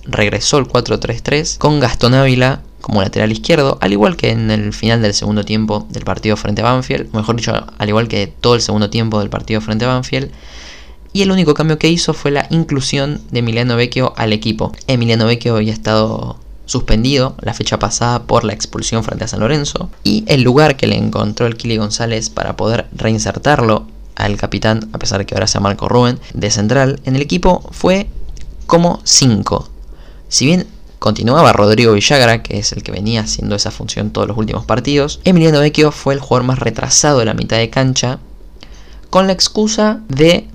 regresó 0.04 0.58
el 0.58 0.68
4-3-3 0.68 1.58
con 1.58 1.80
Gastón 1.80 2.14
Ávila 2.14 2.62
como 2.82 3.02
lateral 3.02 3.32
izquierdo, 3.32 3.78
al 3.82 3.92
igual 3.92 4.16
que 4.16 4.30
en 4.30 4.50
el 4.50 4.72
final 4.72 5.02
del 5.02 5.14
segundo 5.14 5.44
tiempo 5.44 5.88
del 5.90 6.06
partido 6.06 6.38
frente 6.38 6.62
a 6.62 6.66
Banfield, 6.66 7.14
mejor 7.14 7.36
dicho, 7.36 7.54
al 7.78 7.90
igual 7.90 8.08
que 8.08 8.28
todo 8.28 8.56
el 8.56 8.62
segundo 8.62 8.90
tiempo 8.90 9.20
del 9.20 9.30
partido 9.30 9.60
frente 9.60 9.86
a 9.86 9.90
Banfield, 9.90 10.32
y 11.14 11.22
el 11.22 11.32
único 11.32 11.54
cambio 11.54 11.78
que 11.80 11.90
hizo 11.90 12.14
fue 12.14 12.32
la 12.32 12.48
inclusión 12.50 13.22
de 13.32 13.40
Emiliano 13.40 13.76
Vecchio 13.76 14.14
al 14.18 14.34
equipo. 14.34 14.72
Emiliano 14.88 15.26
Vecchio 15.26 15.56
había 15.56 15.74
estado 15.74 16.38
suspendido 16.66 17.36
la 17.42 17.54
fecha 17.54 17.80
pasada 17.80 18.24
por 18.24 18.44
la 18.44 18.54
expulsión 18.54 19.04
frente 19.04 19.24
a 19.24 19.28
San 19.28 19.40
Lorenzo 19.40 19.90
y 20.04 20.24
el 20.28 20.44
lugar 20.44 20.76
que 20.76 20.86
le 20.86 20.98
encontró 20.98 21.48
el 21.48 21.56
Kili 21.56 21.78
González 21.78 22.30
para 22.30 22.58
poder 22.58 22.88
reinsertarlo 22.92 23.88
al 24.16 24.36
capitán, 24.38 24.90
a 24.94 25.00
pesar 25.00 25.20
de 25.20 25.26
que 25.26 25.36
ahora 25.36 25.48
sea 25.48 25.62
Marco 25.62 25.88
Rubén, 25.88 26.20
de 26.34 26.52
central 26.52 27.00
en 27.06 27.16
el 27.16 27.22
equipo 27.22 27.68
fue 27.72 28.08
como 28.66 29.00
5. 29.04 29.70
Si 30.28 30.46
bien 30.46 30.68
continuaba 31.00 31.54
Rodrigo 31.54 31.94
Villagra, 31.94 32.44
que 32.44 32.58
es 32.58 32.72
el 32.74 32.84
que 32.84 32.92
venía 32.92 33.22
haciendo 33.22 33.56
esa 33.56 33.72
función 33.72 34.10
todos 34.10 34.28
los 34.28 34.38
últimos 34.38 34.66
partidos, 34.66 35.22
Emiliano 35.24 35.60
Vecchio 35.60 35.92
fue 35.92 36.16
el 36.16 36.20
jugador 36.20 36.48
más 36.48 36.60
retrasado 36.60 37.20
de 37.20 37.26
la 37.26 37.34
mitad 37.34 37.58
de 37.58 37.70
cancha 37.70 38.20
con 39.10 39.28
la 39.28 39.34
excusa 39.34 40.02
de 40.10 40.48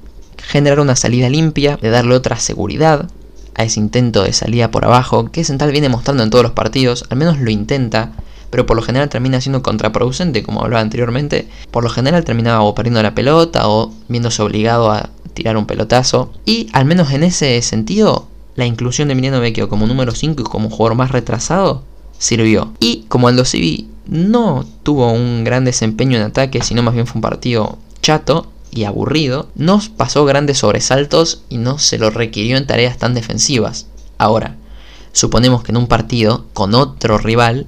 generar 0.42 0.80
una 0.80 0.96
salida 0.96 1.28
limpia, 1.28 1.76
de 1.76 1.90
darle 1.90 2.14
otra 2.14 2.38
seguridad 2.38 3.08
a 3.54 3.64
ese 3.64 3.80
intento 3.80 4.22
de 4.22 4.32
salida 4.32 4.70
por 4.70 4.84
abajo, 4.84 5.30
que 5.30 5.44
Central 5.44 5.72
viene 5.72 5.88
mostrando 5.88 6.22
en 6.22 6.30
todos 6.30 6.44
los 6.44 6.52
partidos, 6.52 7.04
al 7.10 7.18
menos 7.18 7.38
lo 7.38 7.50
intenta, 7.50 8.12
pero 8.52 8.66
por 8.66 8.76
lo 8.76 8.82
general 8.82 9.08
termina 9.08 9.40
siendo 9.40 9.62
contraproducente, 9.62 10.42
como 10.42 10.62
hablaba 10.62 10.82
anteriormente. 10.82 11.48
Por 11.70 11.84
lo 11.84 11.88
general 11.88 12.22
terminaba 12.22 12.60
o 12.60 12.74
perdiendo 12.74 13.02
la 13.02 13.14
pelota 13.14 13.66
o 13.66 13.94
viéndose 14.08 14.42
obligado 14.42 14.90
a 14.90 15.08
tirar 15.32 15.56
un 15.56 15.64
pelotazo. 15.64 16.30
Y 16.44 16.68
al 16.74 16.84
menos 16.84 17.12
en 17.12 17.22
ese 17.22 17.62
sentido, 17.62 18.28
la 18.54 18.66
inclusión 18.66 19.08
de 19.08 19.12
Emiliano 19.12 19.40
Vecchio 19.40 19.70
como 19.70 19.86
número 19.86 20.12
5 20.12 20.42
y 20.42 20.44
como 20.44 20.68
jugador 20.68 20.98
más 20.98 21.12
retrasado 21.12 21.84
sirvió. 22.18 22.74
Y 22.78 23.06
como 23.08 23.28
Aldo 23.28 23.46
Civi 23.46 23.88
no 24.06 24.66
tuvo 24.82 25.10
un 25.10 25.44
gran 25.44 25.64
desempeño 25.64 26.18
en 26.18 26.24
ataque, 26.24 26.62
sino 26.62 26.82
más 26.82 26.92
bien 26.92 27.06
fue 27.06 27.16
un 27.16 27.22
partido 27.22 27.78
chato, 28.02 28.51
y 28.72 28.84
aburrido, 28.84 29.48
no 29.54 29.80
pasó 29.96 30.24
grandes 30.24 30.58
sobresaltos 30.58 31.42
y 31.48 31.58
no 31.58 31.78
se 31.78 31.98
lo 31.98 32.10
requirió 32.10 32.56
en 32.56 32.66
tareas 32.66 32.98
tan 32.98 33.14
defensivas. 33.14 33.86
Ahora, 34.18 34.56
suponemos 35.12 35.62
que 35.62 35.72
en 35.72 35.76
un 35.76 35.86
partido 35.86 36.46
con 36.54 36.74
otro 36.74 37.18
rival 37.18 37.66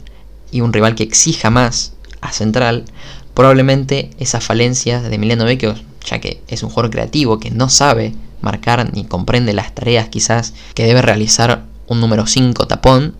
y 0.50 0.62
un 0.62 0.72
rival 0.72 0.94
que 0.94 1.02
exija 1.02 1.50
más 1.50 1.92
a 2.22 2.32
Central, 2.32 2.86
probablemente 3.34 4.10
esas 4.18 4.44
falencias 4.44 5.02
de 5.02 5.14
Emiliano 5.14 5.44
Vecchio, 5.44 5.74
ya 6.06 6.20
que 6.20 6.42
es 6.48 6.62
un 6.62 6.70
jugador 6.70 6.90
creativo 6.90 7.38
que 7.38 7.50
no 7.50 7.68
sabe 7.68 8.14
marcar 8.40 8.92
ni 8.94 9.04
comprende 9.04 9.52
las 9.52 9.74
tareas 9.74 10.08
quizás 10.08 10.54
que 10.74 10.86
debe 10.86 11.02
realizar 11.02 11.64
un 11.86 12.00
número 12.00 12.26
5 12.26 12.66
tapón, 12.66 13.14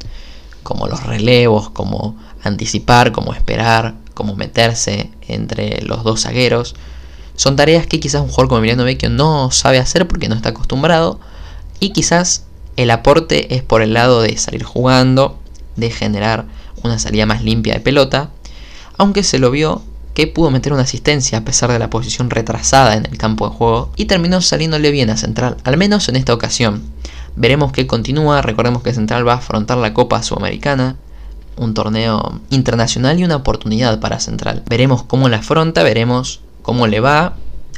como 0.63 0.87
los 0.87 1.03
relevos, 1.03 1.69
como 1.71 2.17
anticipar, 2.43 3.13
como 3.13 3.35
esperar, 3.35 3.95
como 4.15 4.37
meterse 4.37 5.11
entre 5.29 5.83
los 5.83 6.03
dos 6.03 6.23
zagueros, 6.23 6.75
son 7.37 7.57
tareas 7.57 7.87
que 7.87 8.01
quizás 8.01 8.23
un 8.23 8.29
jugador 8.29 8.49
como 8.49 8.59
Emiliano 8.59 8.85
Vecchio 8.85 9.11
no 9.11 9.51
sabe 9.51 9.79
hacer 9.79 10.07
porque 10.07 10.29
no 10.29 10.35
está 10.35 10.51
acostumbrado. 10.51 11.19
Y 11.81 11.91
quizás 11.91 12.45
el 12.77 12.91
aporte 12.91 13.55
es 13.55 13.63
por 13.63 13.83
el 13.83 13.93
lado 13.93 14.23
de 14.23 14.37
salir 14.37 14.63
jugando, 14.63 15.39
de 15.77 15.91
generar 15.91 16.47
una 16.83 16.99
salida 16.99 17.27
más 17.27 17.43
limpia 17.43 17.75
de 17.75 17.81
pelota. 17.81 18.31
Aunque 18.97 19.25
se 19.25 19.39
lo 19.39 19.51
vio 19.51 19.83
que 20.15 20.29
pudo 20.29 20.53
meter 20.53 20.73
una 20.73 20.83
asistencia 20.83 21.39
a 21.39 21.45
pesar 21.45 21.73
de 21.73 21.79
la 21.81 21.91
posición 21.91 22.31
retrasada 22.31 22.95
en 22.95 23.05
el 23.05 23.19
campo 23.19 23.49
de 23.49 23.57
juego 23.57 23.91
y 23.97 24.05
terminó 24.05 24.41
saliéndole 24.41 24.93
bien 24.93 25.11
a 25.11 25.17
Central, 25.17 25.57
al 25.65 25.77
menos 25.77 26.09
en 26.09 26.15
esta 26.15 26.33
ocasión. 26.33 26.85
Veremos 27.35 27.73
que 27.73 27.89
continúa, 27.89 28.41
recordemos 28.41 28.85
que 28.85 28.95
Central 28.95 29.27
va 29.27 29.33
a 29.33 29.39
afrontar 29.39 29.77
la 29.79 29.93
Copa 29.93 30.23
Sudamericana, 30.23 30.97
un 31.57 31.75
torneo 31.75 32.41
internacional 32.51 33.19
y 33.19 33.25
una 33.25 33.37
oportunidad 33.37 33.99
para 33.99 34.21
Central. 34.21 34.63
Veremos 34.69 35.03
cómo 35.03 35.29
la 35.29 35.39
afronta, 35.39 35.83
veremos 35.83 36.44
cómo 36.65 36.89
le 36.89 36.99
va. 36.99 37.37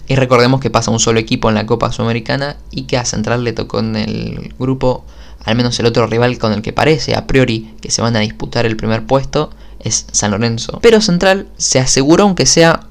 Y 0.08 0.14
recordemos 0.14 0.60
que 0.60 0.70
pasa 0.70 0.90
un 0.90 1.00
solo 1.00 1.18
equipo 1.18 1.50
en 1.50 1.56
la 1.56 1.66
Copa 1.66 1.92
Sudamericana 1.92 2.56
y 2.70 2.84
que 2.84 2.96
a 2.96 3.04
Central 3.04 3.44
le 3.44 3.52
tocó 3.52 3.80
en 3.80 3.96
el 3.96 4.54
grupo, 4.58 5.04
al 5.44 5.56
menos 5.56 5.78
el 5.80 5.86
otro 5.86 6.06
rival 6.06 6.38
con 6.38 6.52
el 6.52 6.62
que 6.62 6.72
parece 6.72 7.14
a 7.14 7.26
priori 7.26 7.74
que 7.82 7.90
se 7.90 8.00
van 8.00 8.16
a 8.16 8.20
disputar 8.20 8.64
el 8.64 8.76
primer 8.76 9.04
puesto 9.04 9.50
es 9.80 10.06
San 10.12 10.30
Lorenzo. 10.30 10.78
Pero 10.80 11.00
Central 11.00 11.48
se 11.56 11.80
aseguró, 11.80 12.22
aunque 12.22 12.46
sea 12.46 12.86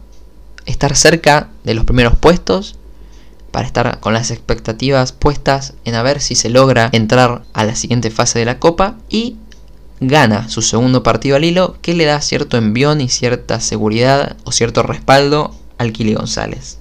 estar 0.65 0.95
cerca 0.95 1.47
de 1.63 1.73
los 1.73 1.85
primeros 1.85 2.17
puestos, 2.17 2.75
para 3.51 3.67
estar 3.67 4.01
con 4.01 4.11
las 4.11 4.31
expectativas 4.31 5.13
puestas 5.13 5.75
en 5.85 5.95
a 5.95 6.03
ver 6.03 6.19
si 6.19 6.35
se 6.35 6.49
logra 6.49 6.89
entrar 6.91 7.43
a 7.53 7.63
la 7.63 7.75
siguiente 7.75 8.11
fase 8.11 8.37
de 8.37 8.43
la 8.43 8.59
Copa 8.59 8.95
y 9.07 9.37
gana 10.01 10.49
su 10.49 10.61
segundo 10.61 11.03
partido 11.03 11.37
al 11.37 11.45
hilo 11.45 11.77
que 11.81 11.93
le 11.93 12.03
da 12.03 12.19
cierto 12.19 12.57
envión 12.57 12.99
y 12.99 13.07
cierta 13.07 13.61
seguridad 13.61 14.35
o 14.43 14.51
cierto 14.51 14.83
respaldo 14.83 15.55
al 15.77 15.93
González. 15.93 16.77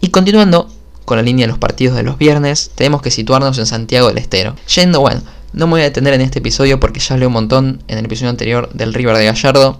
Y 0.00 0.08
continuando 0.08 0.68
con 1.04 1.16
la 1.16 1.22
línea 1.22 1.46
de 1.46 1.48
los 1.48 1.58
partidos 1.58 1.96
de 1.96 2.02
los 2.02 2.18
viernes, 2.18 2.70
tenemos 2.74 3.02
que 3.02 3.10
situarnos 3.10 3.58
en 3.58 3.66
Santiago 3.66 4.08
del 4.08 4.18
Estero. 4.18 4.56
Yendo, 4.74 5.00
bueno, 5.00 5.22
no 5.52 5.66
me 5.66 5.72
voy 5.72 5.80
a 5.82 5.84
detener 5.84 6.14
en 6.14 6.22
este 6.22 6.38
episodio 6.38 6.80
porque 6.80 7.00
ya 7.00 7.14
hablé 7.14 7.26
un 7.26 7.32
montón 7.34 7.82
en 7.88 7.98
el 7.98 8.06
episodio 8.06 8.30
anterior 8.30 8.70
del 8.72 8.94
River 8.94 9.16
de 9.16 9.26
Gallardo. 9.26 9.78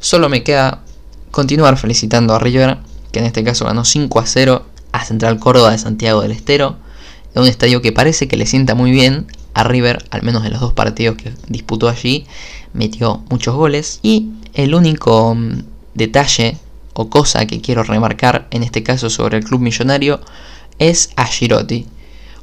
Solo 0.00 0.28
me 0.28 0.42
queda 0.42 0.82
continuar 1.30 1.76
felicitando 1.76 2.34
a 2.34 2.38
River, 2.38 2.78
que 3.12 3.20
en 3.20 3.26
este 3.26 3.44
caso 3.44 3.64
ganó 3.64 3.84
5 3.84 4.18
a 4.18 4.26
0 4.26 4.66
a 4.92 5.04
Central 5.04 5.38
Córdoba 5.38 5.70
de 5.70 5.78
Santiago 5.78 6.22
del 6.22 6.32
Estero, 6.32 6.76
en 7.34 7.42
un 7.42 7.48
estadio 7.48 7.80
que 7.80 7.92
parece 7.92 8.28
que 8.28 8.36
le 8.36 8.46
sienta 8.46 8.74
muy 8.74 8.90
bien 8.90 9.26
a 9.54 9.64
River, 9.64 10.04
al 10.10 10.22
menos 10.22 10.44
en 10.44 10.52
los 10.52 10.60
dos 10.60 10.72
partidos 10.72 11.16
que 11.16 11.32
disputó 11.48 11.88
allí, 11.88 12.26
metió 12.72 13.22
muchos 13.30 13.54
goles. 13.54 14.00
Y 14.02 14.30
el 14.54 14.74
único 14.74 15.34
mm, 15.34 15.62
detalle 15.94 16.58
o 16.94 17.08
cosa 17.08 17.46
que 17.46 17.60
quiero 17.60 17.82
remarcar 17.82 18.46
en 18.50 18.62
este 18.62 18.82
caso 18.82 19.10
sobre 19.10 19.38
el 19.38 19.44
club 19.44 19.60
millonario 19.60 20.20
es 20.78 21.10
a 21.16 21.26
Girotti. 21.26 21.86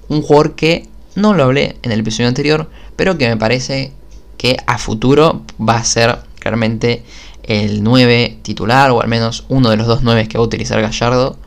Un 0.07 0.21
jugador 0.21 0.55
que 0.55 0.87
no 1.15 1.33
lo 1.33 1.43
hablé 1.43 1.77
en 1.81 1.91
el 1.91 1.99
episodio 1.99 2.27
anterior, 2.27 2.69
pero 2.95 3.17
que 3.17 3.27
me 3.27 3.37
parece 3.37 3.91
que 4.37 4.57
a 4.65 4.77
futuro 4.77 5.43
va 5.59 5.77
a 5.77 5.83
ser 5.83 6.19
claramente 6.39 7.03
el 7.43 7.83
9 7.83 8.39
titular 8.41 8.91
o 8.91 9.01
al 9.01 9.07
menos 9.07 9.45
uno 9.49 9.69
de 9.69 9.77
los 9.77 9.87
dos 9.87 10.01
9 10.03 10.27
que 10.27 10.37
va 10.37 10.43
a 10.43 10.47
utilizar 10.47 10.81
Gallardo 10.81 11.37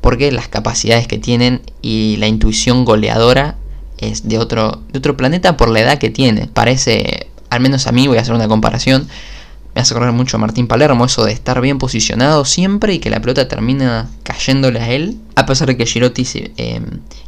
porque 0.00 0.32
las 0.32 0.48
capacidades 0.48 1.06
que 1.06 1.18
tienen 1.18 1.62
y 1.80 2.16
la 2.18 2.26
intuición 2.26 2.84
goleadora 2.84 3.56
es 3.98 4.28
de 4.28 4.38
otro, 4.38 4.82
de 4.92 4.98
otro 4.98 5.16
planeta 5.16 5.56
por 5.56 5.70
la 5.70 5.80
edad 5.80 5.98
que 5.98 6.10
tiene. 6.10 6.48
Parece, 6.48 7.28
al 7.50 7.60
menos 7.60 7.86
a 7.86 7.92
mí 7.92 8.08
voy 8.08 8.18
a 8.18 8.22
hacer 8.22 8.34
una 8.34 8.48
comparación, 8.48 9.08
me 9.74 9.80
hace 9.80 9.94
acordar 9.94 10.12
mucho 10.12 10.36
a 10.36 10.40
Martín 10.40 10.66
Palermo, 10.66 11.04
eso 11.04 11.24
de 11.24 11.32
estar 11.32 11.60
bien 11.60 11.78
posicionado 11.78 12.44
siempre 12.44 12.94
y 12.94 12.98
que 12.98 13.10
la 13.10 13.20
pelota 13.20 13.48
termina 13.48 14.10
cayéndole 14.22 14.80
a 14.80 14.90
él, 14.90 15.18
a 15.34 15.46
pesar 15.46 15.68
de 15.68 15.76
que 15.76 15.86
Girotti 15.86 16.26
eh, 16.56 16.80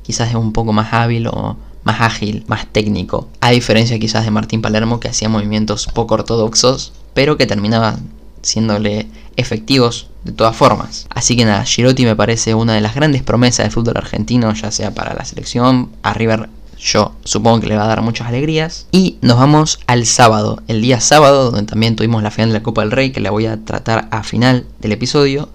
quizás 0.03 0.29
es 0.29 0.35
un 0.35 0.53
poco 0.53 0.73
más 0.73 0.93
hábil 0.93 1.27
o 1.29 1.57
más 1.85 2.01
ágil, 2.01 2.45
más 2.47 2.67
técnico, 2.67 3.29
a 3.41 3.51
diferencia 3.51 3.99
quizás 3.99 4.25
de 4.25 4.31
Martín 4.31 4.63
Palermo 4.63 5.01
que 5.01 5.09
hacía 5.09 5.29
movimientos 5.29 5.87
poco 5.87 6.15
ortodoxos, 6.15 6.93
pero 7.15 7.37
que 7.37 7.47
terminaba 7.47 7.99
siéndole 8.43 9.07
efectivos 9.37 10.09
de 10.25 10.33
todas 10.33 10.57
formas. 10.57 11.07
Así 11.11 11.37
que 11.37 11.45
nada, 11.45 11.65
Girotti 11.65 12.05
me 12.05 12.17
parece 12.17 12.55
una 12.55 12.75
de 12.75 12.81
las 12.81 12.95
grandes 12.95 13.23
promesas 13.23 13.65
del 13.65 13.73
fútbol 13.73 13.97
argentino, 13.97 14.53
ya 14.55 14.71
sea 14.71 14.93
para 14.93 15.15
la 15.15 15.25
selección, 15.25 15.91
a 16.03 16.15
River 16.15 16.49
yo 16.85 17.15
supongo 17.25 17.61
que 17.61 17.69
le 17.69 17.77
va 17.77 17.85
a 17.85 17.89
dar 17.89 18.03
muchas 18.03 18.29
alegrías. 18.29 18.87
Y 18.93 19.17
nos 19.23 19.39
vamos 19.39 19.81
al 19.87 20.05
sábado, 20.05 20.63
el 20.69 20.83
día 20.83 21.01
sábado, 21.01 21.51
donde 21.51 21.67
también 21.67 21.97
tuvimos 21.97 22.23
la 22.23 22.31
final 22.31 22.51
de 22.51 22.59
la 22.59 22.63
Copa 22.63 22.83
del 22.83 22.91
Rey, 22.91 23.11
que 23.11 23.21
la 23.21 23.31
voy 23.31 23.47
a 23.47 23.65
tratar 23.65 24.07
a 24.11 24.23
final 24.23 24.67
del 24.81 24.93
episodio. 24.93 25.49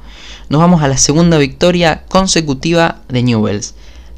Nos 0.50 0.59
vamos 0.59 0.81
a 0.81 0.88
la 0.88 0.98
segunda 0.98 1.38
victoria 1.38 2.03
consecutiva 2.07 3.01
de 3.09 3.21
Newells. 3.21 3.75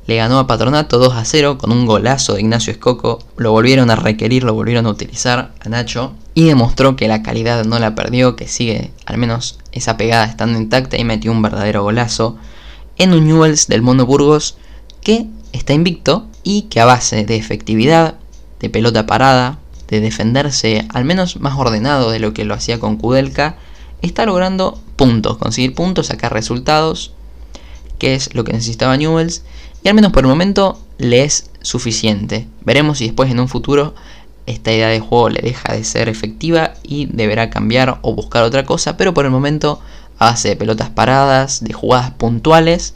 Le 0.08 0.16
ganó 0.16 0.40
a 0.40 0.48
Patronato 0.48 0.98
2 0.98 1.14
a 1.14 1.26
0 1.26 1.58
con 1.58 1.72
un 1.72 1.86
golazo 1.86 2.34
de 2.34 2.42
Ignacio 2.42 2.72
Escoco. 2.72 3.20
Lo 3.36 3.52
volvieron 3.52 3.92
a 3.92 3.98
requerir, 3.98 4.44
lo 4.44 4.54
volvieron 4.54 4.86
a 4.86 4.90
utilizar 4.90 5.52
a 5.60 5.70
Nacho. 5.70 6.14
Y 6.34 6.46
demostró 6.46 6.96
que 6.96 7.10
la 7.10 7.24
calidad 7.24 7.66
no 7.66 7.78
la 7.78 7.94
perdió, 7.94 8.38
que 8.38 8.48
sigue 8.48 8.92
al 9.06 9.18
menos 9.18 9.60
esa 9.74 9.98
pegada 9.98 10.24
estando 10.24 10.58
intacta 10.58 10.98
y 10.98 11.04
metió 11.04 11.32
un 11.32 11.42
verdadero 11.42 11.84
golazo 11.84 12.38
en 12.98 13.14
un 13.14 13.28
Newells 13.28 13.68
del 13.68 13.82
Mono 13.82 14.06
Burgos 14.06 14.56
que 15.02 15.28
está 15.52 15.74
invicto 15.74 16.28
y 16.44 16.64
que 16.64 16.80
a 16.80 16.86
base 16.86 17.26
de 17.26 17.36
efectividad, 17.36 18.16
de 18.60 18.70
pelota 18.70 19.06
parada, 19.06 19.60
de 19.88 20.00
defenderse 20.00 20.88
al 20.94 21.06
menos 21.06 21.40
más 21.40 21.58
ordenado 21.58 22.12
de 22.12 22.20
lo 22.20 22.34
que 22.34 22.46
lo 22.46 22.54
hacía 22.54 22.80
con 22.80 22.98
Kudelka, 22.98 23.58
está 24.02 24.26
logrando 24.26 24.80
puntos, 24.96 25.38
conseguir 25.38 25.76
puntos, 25.76 26.08
sacar 26.08 26.34
resultados, 26.34 27.14
que 28.00 28.16
es 28.16 28.34
lo 28.34 28.44
que 28.44 28.54
necesitaba 28.54 28.98
Newells, 28.98 29.44
y 29.84 29.90
al 29.90 29.96
menos 29.96 30.12
por 30.12 30.24
el 30.24 30.30
momento 30.30 30.80
le 30.98 31.24
es 31.24 31.50
suficiente. 31.62 32.48
Veremos 32.64 33.00
si 33.00 33.06
después 33.06 33.32
en 33.32 33.40
un 33.40 33.48
futuro 33.48 33.96
esta 34.46 34.72
idea 34.72 34.88
de 34.88 35.00
juego 35.00 35.30
le 35.30 35.42
deja 35.42 35.74
de 35.74 35.84
ser 35.84 36.10
efectiva 36.10 36.74
y 36.84 37.06
deberá 37.06 37.50
cambiar 37.50 38.00
o 38.02 38.14
buscar 38.14 38.44
otra 38.44 38.66
cosa, 38.66 38.98
pero 38.98 39.14
por 39.14 39.26
el 39.26 39.32
momento 39.32 39.80
a 40.18 40.26
base 40.26 40.50
de 40.50 40.56
pelotas 40.56 40.90
paradas, 40.90 41.64
de 41.64 41.74
jugadas 41.74 42.12
puntuales 42.12 42.96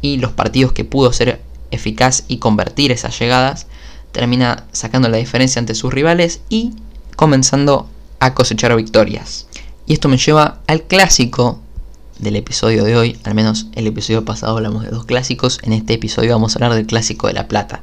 y 0.00 0.16
los 0.16 0.32
partidos 0.32 0.72
que 0.72 0.84
pudo 0.84 1.12
ser 1.12 1.41
eficaz 1.72 2.24
y 2.28 2.38
convertir 2.38 2.92
esas 2.92 3.18
llegadas, 3.18 3.66
termina 4.12 4.64
sacando 4.72 5.08
la 5.08 5.16
diferencia 5.16 5.58
ante 5.58 5.74
sus 5.74 5.92
rivales 5.92 6.42
y 6.48 6.72
comenzando 7.16 7.88
a 8.20 8.34
cosechar 8.34 8.76
victorias. 8.76 9.46
Y 9.86 9.94
esto 9.94 10.08
me 10.08 10.18
lleva 10.18 10.60
al 10.68 10.82
clásico 10.82 11.58
del 12.18 12.36
episodio 12.36 12.84
de 12.84 12.96
hoy, 12.96 13.18
al 13.24 13.34
menos 13.34 13.66
el 13.74 13.86
episodio 13.88 14.24
pasado 14.24 14.56
hablamos 14.56 14.84
de 14.84 14.90
dos 14.90 15.06
clásicos, 15.06 15.58
en 15.64 15.72
este 15.72 15.94
episodio 15.94 16.30
vamos 16.32 16.54
a 16.54 16.58
hablar 16.58 16.74
del 16.74 16.86
clásico 16.86 17.26
de 17.26 17.32
La 17.32 17.48
Plata. 17.48 17.82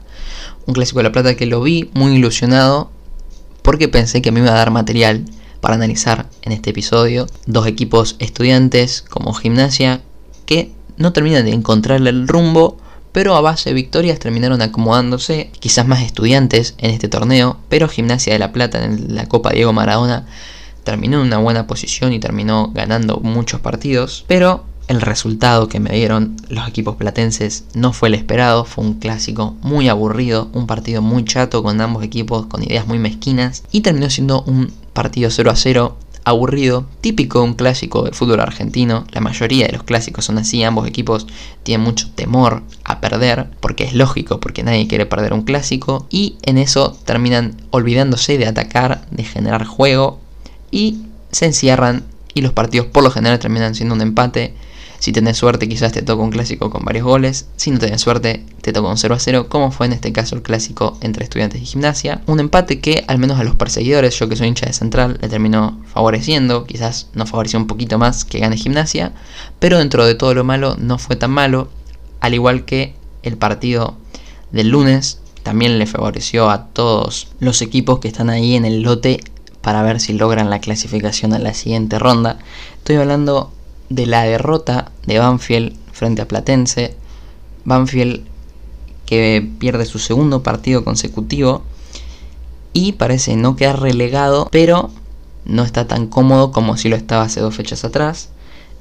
Un 0.66 0.74
clásico 0.74 1.00
de 1.00 1.04
La 1.04 1.12
Plata 1.12 1.36
que 1.36 1.46
lo 1.46 1.62
vi 1.62 1.90
muy 1.94 2.14
ilusionado 2.14 2.90
porque 3.64 3.90
pensé 3.90 4.22
que 4.22 4.32
me 4.32 4.40
iba 4.40 4.52
a 4.52 4.54
dar 4.54 4.72
material 4.72 5.26
para 5.60 5.76
analizar 5.76 6.30
en 6.42 6.54
este 6.54 6.70
episodio. 6.70 7.28
Dos 7.46 7.68
equipos 7.68 8.16
estudiantes 8.20 9.02
como 9.02 9.34
gimnasia 9.34 10.02
que 10.46 10.72
no 10.98 11.12
terminan 11.12 11.46
de 11.46 11.52
encontrarle 11.52 12.10
el 12.10 12.28
rumbo 12.28 12.78
pero 13.12 13.36
a 13.36 13.42
base 13.42 13.70
de 13.70 13.74
victorias 13.74 14.20
terminaron 14.20 14.62
acomodándose, 14.62 15.52
quizás 15.60 15.88
más 15.88 16.02
estudiantes 16.02 16.76
en 16.78 16.92
este 16.92 17.08
torneo, 17.08 17.58
pero 17.70 17.88
Gimnasia 17.88 18.34
de 18.34 18.40
la 18.40 18.52
Plata 18.52 18.84
en 18.84 19.16
la 19.16 19.28
Copa 19.28 19.52
Diego 19.52 19.74
Maradona 19.74 20.26
terminó 20.84 21.20
en 21.22 21.28
una 21.28 21.38
buena 21.38 21.68
posición 21.68 22.14
y 22.14 22.20
terminó 22.20 22.72
ganando 22.74 23.20
muchos 23.20 23.60
partidos, 23.60 24.26
pero 24.28 24.66
el 24.88 25.02
resultado 25.02 25.68
que 25.68 25.80
me 25.80 25.92
dieron 25.92 26.36
los 26.50 26.68
equipos 26.68 26.96
platenses 26.96 27.64
no 27.76 27.94
fue 27.94 28.10
el 28.10 28.16
esperado, 28.16 28.66
fue 28.66 28.84
un 28.84 28.96
clásico 28.96 29.56
muy 29.62 29.88
aburrido, 29.88 30.50
un 30.54 30.66
partido 30.66 31.04
muy 31.04 31.24
chato 31.26 31.62
con 31.62 31.80
ambos 31.80 32.04
equipos 32.04 32.48
con 32.48 32.64
ideas 32.64 32.88
muy 32.88 32.98
mezquinas 32.98 33.64
y 33.72 33.82
terminó 33.82 34.10
siendo 34.10 34.42
un 34.42 34.74
partido 34.94 35.30
0 35.30 35.52
a 35.52 35.56
0 35.56 35.98
aburrido, 36.30 36.86
típico 37.02 37.40
de 37.40 37.46
un 37.46 37.54
clásico 37.54 38.04
de 38.04 38.12
fútbol 38.12 38.40
argentino. 38.40 39.06
La 39.12 39.22
mayoría 39.22 39.66
de 39.68 39.74
los 39.74 39.84
clásicos 39.84 40.26
son 40.26 40.38
así, 40.38 40.64
ambos 40.64 40.88
equipos 40.88 41.28
tienen 41.64 41.84
mucho 41.84 42.10
temor 42.16 42.64
a 42.84 43.02
perder, 43.02 43.50
porque 43.60 43.84
es 43.84 43.94
lógico, 43.94 44.40
porque 44.40 44.64
nadie 44.64 44.88
quiere 44.88 45.06
perder 45.06 45.34
un 45.34 45.44
clásico, 45.44 46.08
y 46.10 46.38
en 46.44 46.58
eso 46.58 46.98
terminan 47.06 47.56
olvidándose 47.72 48.38
de 48.38 48.48
atacar, 48.48 49.06
de 49.12 49.24
generar 49.24 49.66
juego, 49.66 50.20
y 50.72 51.02
se 51.32 51.46
encierran, 51.46 52.04
y 52.34 52.42
los 52.42 52.54
partidos 52.54 52.88
por 52.88 53.04
lo 53.04 53.12
general 53.12 53.40
terminan 53.40 53.76
siendo 53.76 53.96
un 53.96 54.02
empate 54.02 54.54
si 55.00 55.14
tenés 55.14 55.38
suerte, 55.38 55.70
quizás 55.70 55.94
te 55.94 56.02
toca 56.02 56.22
un 56.22 56.30
clásico 56.30 56.70
con 56.70 56.84
varios 56.84 57.06
goles. 57.06 57.48
Si 57.56 57.72
no 57.72 57.80
tenés 57.80 58.02
suerte, 58.02 58.46
te 58.62 58.74
toca 58.74 58.90
un 58.90 58.98
0 58.98 59.16
a 59.16 59.20
0, 59.20 59.48
como 59.48 59.72
fue 59.72 59.86
en 59.86 59.94
este 59.94 60.12
caso 60.12 60.36
el 60.36 60.42
clásico 60.42 60.98
entre 61.00 61.24
estudiantes 61.24 61.62
y 61.62 61.66
gimnasia. 61.66 62.22
Un 62.26 62.42
empate 62.42 62.82
que, 62.82 63.06
al 63.08 63.18
menos 63.18 63.40
a 63.40 63.46
los 63.46 63.56
perseguidores, 63.56 64.20
yo 64.20 64.28
que 64.28 64.36
soy 64.36 64.50
hincha 64.50 64.66
de 64.66 64.74
central, 64.74 65.18
le 65.22 65.30
terminó 65.30 65.80
favoreciendo. 65.86 66.66
Quizás 66.66 67.08
nos 67.14 67.30
favoreció 67.30 67.60
un 67.60 67.68
poquito 67.68 67.98
más 67.98 68.26
que 68.26 68.40
gane 68.40 68.58
gimnasia. 68.58 69.14
Pero 69.60 69.78
dentro 69.78 70.06
de 70.06 70.16
todo 70.16 70.34
lo 70.34 70.44
malo, 70.44 70.76
no 70.78 70.98
fue 70.98 71.16
tan 71.16 71.32
malo. 71.32 71.70
Al 72.20 72.34
igual 72.34 72.66
que 72.66 72.94
el 73.24 73.38
partido 73.38 73.96
del 74.52 74.68
lunes, 74.68 75.20
también 75.44 75.80
le 75.80 75.86
favoreció 75.86 76.50
a 76.50 76.68
todos 76.68 77.30
los 77.40 77.62
equipos 77.62 78.00
que 78.00 78.10
están 78.10 78.30
ahí 78.30 78.56
en 78.56 78.66
el 78.66 78.82
lote 78.82 79.22
para 79.62 79.82
ver 79.82 80.02
si 80.02 80.12
logran 80.12 80.50
la 80.50 80.60
clasificación 80.60 81.34
a 81.34 81.40
la 81.40 81.54
siguiente 81.54 82.00
ronda. 82.00 82.40
Estoy 82.78 82.98
hablando 82.98 83.54
de 83.90 84.06
la 84.06 84.24
derrota 84.24 84.92
de 85.06 85.20
Banfield 85.20 85.76
frente 85.92 86.22
a 86.22 86.28
Platense. 86.28 86.96
Banfield 87.66 88.26
que 89.06 89.48
pierde 89.60 89.86
su 89.86 90.00
segundo 90.00 90.44
partido 90.44 90.84
consecutivo 90.84 91.64
y 92.74 92.94
parece 92.94 93.36
no 93.36 93.56
quedar 93.56 93.82
relegado, 93.82 94.48
pero 94.52 94.92
no 95.46 95.64
está 95.64 95.88
tan 95.88 96.08
cómodo 96.08 96.52
como 96.52 96.78
si 96.78 96.90
lo 96.90 96.96
estaba 96.96 97.24
hace 97.24 97.42
dos 97.42 97.56
fechas 97.56 97.84
atrás. 97.84 98.30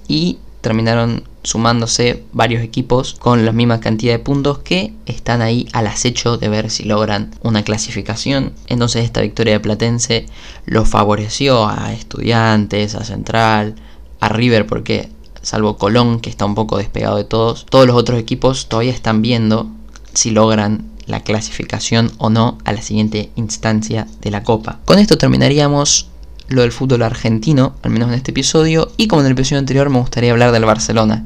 Y 0.07 0.39
terminaron 0.61 1.25
sumándose 1.43 2.25
varios 2.33 2.63
equipos 2.63 3.15
con 3.15 3.47
la 3.47 3.53
misma 3.53 3.81
cantidad 3.81 4.13
de 4.13 4.19
puntos 4.19 4.59
que 4.59 4.93
están 5.07 5.41
ahí 5.41 5.67
al 5.73 5.87
acecho 5.87 6.37
de 6.37 6.49
ver 6.49 6.71
si 6.71 6.85
logran 6.85 7.31
una 7.43 7.63
clasificación. 7.63 8.53
Entonces 8.67 9.05
esta 9.05 9.23
victoria 9.23 9.55
de 9.55 9.61
Platense 9.61 10.27
lo 10.67 10.85
favoreció 10.85 11.67
a 11.67 11.93
estudiantes, 11.93 12.95
a 12.95 13.05
Central, 13.05 13.77
a 14.21 14.29
River 14.29 14.67
porque 14.67 15.11
salvo 15.43 15.77
Colón 15.77 16.21
que 16.21 16.31
está 16.31 16.45
un 16.45 16.55
poco 16.55 16.79
despegado 16.79 17.17
de 17.17 17.25
todos, 17.25 17.67
todos 17.67 17.87
los 17.87 17.97
otros 17.97 18.19
equipos 18.19 18.69
todavía 18.69 18.93
están 18.93 19.23
viendo 19.23 19.71
si 20.13 20.31
logran 20.31 20.91
la 21.07 21.21
clasificación 21.21 22.13
o 22.19 22.31
no 22.31 22.59
a 22.65 22.73
la 22.73 22.83
siguiente 22.83 23.31
instancia 23.37 24.07
de 24.21 24.31
la 24.31 24.43
Copa. 24.43 24.79
Con 24.85 24.99
esto 24.99 25.17
terminaríamos 25.17 26.09
lo 26.49 26.63
del 26.63 26.73
fútbol 26.73 27.03
argentino, 27.03 27.75
al 27.83 27.91
menos 27.91 28.09
en 28.09 28.15
este 28.15 28.31
episodio, 28.31 28.91
y 28.97 29.09
como 29.09 29.23
en 29.23 29.27
el 29.27 29.33
episodio 29.33 29.59
anterior 29.59 29.91
me 29.91 29.99
gustaría 29.99 30.33
hablar 30.33 30.53
del 30.53 30.65
Barcelona. 30.65 31.25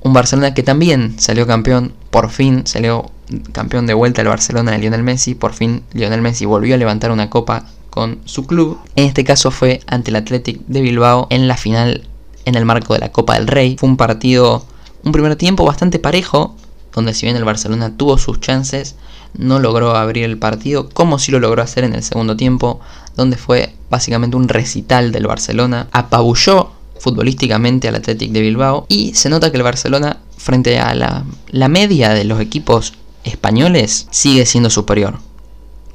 Un 0.00 0.12
Barcelona 0.12 0.54
que 0.54 0.62
también 0.62 1.18
salió 1.18 1.46
campeón, 1.46 1.92
por 2.10 2.30
fin 2.30 2.66
salió 2.66 3.10
campeón 3.52 3.86
de 3.86 3.94
vuelta 3.94 4.22
el 4.22 4.28
Barcelona 4.28 4.72
de 4.72 4.78
Lionel 4.78 5.02
Messi, 5.02 5.34
por 5.34 5.52
fin 5.52 5.82
Lionel 5.92 6.22
Messi 6.22 6.44
volvió 6.44 6.74
a 6.74 6.78
levantar 6.78 7.10
una 7.10 7.30
copa 7.30 7.66
con 7.90 8.18
su 8.24 8.46
club. 8.46 8.78
En 8.96 9.06
este 9.06 9.24
caso 9.24 9.50
fue 9.50 9.80
ante 9.86 10.10
el 10.10 10.16
Athletic 10.16 10.60
de 10.66 10.80
Bilbao 10.80 11.26
en 11.30 11.48
la 11.48 11.56
final 11.56 12.06
en 12.44 12.54
el 12.54 12.64
marco 12.64 12.94
de 12.94 13.00
la 13.00 13.12
Copa 13.12 13.34
del 13.34 13.46
Rey. 13.46 13.76
Fue 13.78 13.88
un 13.88 13.96
partido, 13.96 14.64
un 15.04 15.12
primer 15.12 15.36
tiempo 15.36 15.64
bastante 15.64 15.98
parejo, 15.98 16.54
donde 16.94 17.14
si 17.14 17.26
bien 17.26 17.36
el 17.36 17.44
Barcelona 17.44 17.96
tuvo 17.96 18.18
sus 18.18 18.40
chances, 18.40 18.96
no 19.36 19.58
logró 19.58 19.94
abrir 19.94 20.24
el 20.24 20.38
partido 20.38 20.88
como 20.88 21.18
si 21.18 21.30
lo 21.30 21.40
logró 21.40 21.62
hacer 21.62 21.84
en 21.84 21.94
el 21.94 22.02
segundo 22.02 22.36
tiempo, 22.36 22.80
donde 23.16 23.36
fue 23.36 23.74
básicamente 23.90 24.36
un 24.36 24.48
recital 24.48 25.12
del 25.12 25.26
Barcelona, 25.26 25.88
apabulló 25.92 26.72
futbolísticamente 26.98 27.88
al 27.88 27.96
Athletic 27.96 28.32
de 28.32 28.40
Bilbao 28.40 28.86
y 28.88 29.14
se 29.14 29.28
nota 29.28 29.50
que 29.50 29.56
el 29.56 29.62
Barcelona 29.62 30.18
frente 30.36 30.78
a 30.78 30.94
la, 30.94 31.24
la 31.50 31.68
media 31.68 32.10
de 32.10 32.24
los 32.24 32.40
equipos 32.40 32.94
españoles 33.24 34.08
sigue 34.10 34.46
siendo 34.46 34.70
superior 34.70 35.18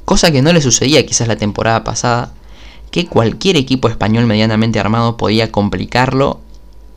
cosa 0.05 0.31
que 0.31 0.41
no 0.41 0.53
le 0.53 0.61
sucedía 0.61 1.05
quizás 1.05 1.27
la 1.27 1.35
temporada 1.35 1.83
pasada, 1.83 2.33
que 2.91 3.07
cualquier 3.07 3.57
equipo 3.57 3.89
español 3.89 4.25
medianamente 4.25 4.79
armado 4.79 5.17
podía 5.17 5.51
complicarlo 5.51 6.39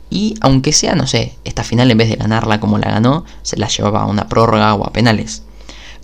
y 0.09 0.35
aunque 0.41 0.71
sea, 0.71 0.95
no 0.95 1.07
sé, 1.07 1.35
esta 1.43 1.63
final 1.63 1.91
en 1.91 1.97
vez 1.97 2.09
de 2.09 2.15
ganarla 2.15 2.59
como 2.59 2.77
la 2.77 2.91
ganó, 2.91 3.25
se 3.41 3.57
la 3.57 3.67
llevaba 3.67 4.03
a 4.03 4.05
una 4.05 4.29
prórroga 4.29 4.73
o 4.75 4.85
a 4.85 4.93
penales. 4.93 5.43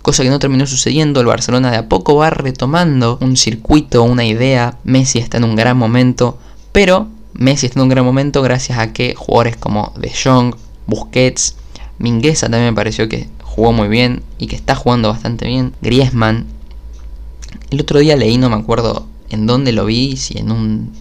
Cosa 0.02 0.22
que 0.22 0.28
no 0.28 0.38
terminó 0.38 0.66
sucediendo, 0.66 1.20
el 1.20 1.26
Barcelona 1.26 1.70
de 1.70 1.78
a 1.78 1.88
poco 1.88 2.16
va 2.16 2.28
retomando 2.28 3.16
un 3.22 3.36
circuito, 3.36 4.02
una 4.02 4.24
idea, 4.26 4.76
Messi 4.84 5.18
está 5.18 5.38
en 5.38 5.44
un 5.44 5.56
gran 5.56 5.78
momento, 5.78 6.38
pero 6.72 7.08
Messi 7.32 7.66
está 7.66 7.78
en 7.78 7.84
un 7.84 7.88
gran 7.88 8.04
momento 8.04 8.42
gracias 8.42 8.78
a 8.78 8.92
que 8.92 9.14
jugadores 9.14 9.56
como 9.56 9.94
De 9.96 10.12
Jong, 10.12 10.54
Busquets, 10.86 11.56
Mingueza 11.98 12.50
también 12.50 12.72
me 12.72 12.76
pareció 12.76 13.08
que 13.08 13.28
jugó 13.42 13.72
muy 13.72 13.88
bien 13.88 14.22
y 14.36 14.48
que 14.48 14.56
está 14.56 14.74
jugando 14.74 15.08
bastante 15.08 15.46
bien, 15.46 15.74
Griezmann. 15.80 16.46
El 17.74 17.80
otro 17.80 17.98
día 17.98 18.14
leí, 18.14 18.38
no 18.38 18.48
me 18.50 18.54
acuerdo 18.54 19.08
en 19.30 19.48
dónde 19.48 19.72
lo 19.72 19.84
vi, 19.84 20.16
si 20.16 20.38
en 20.38 20.52
un... 20.52 20.92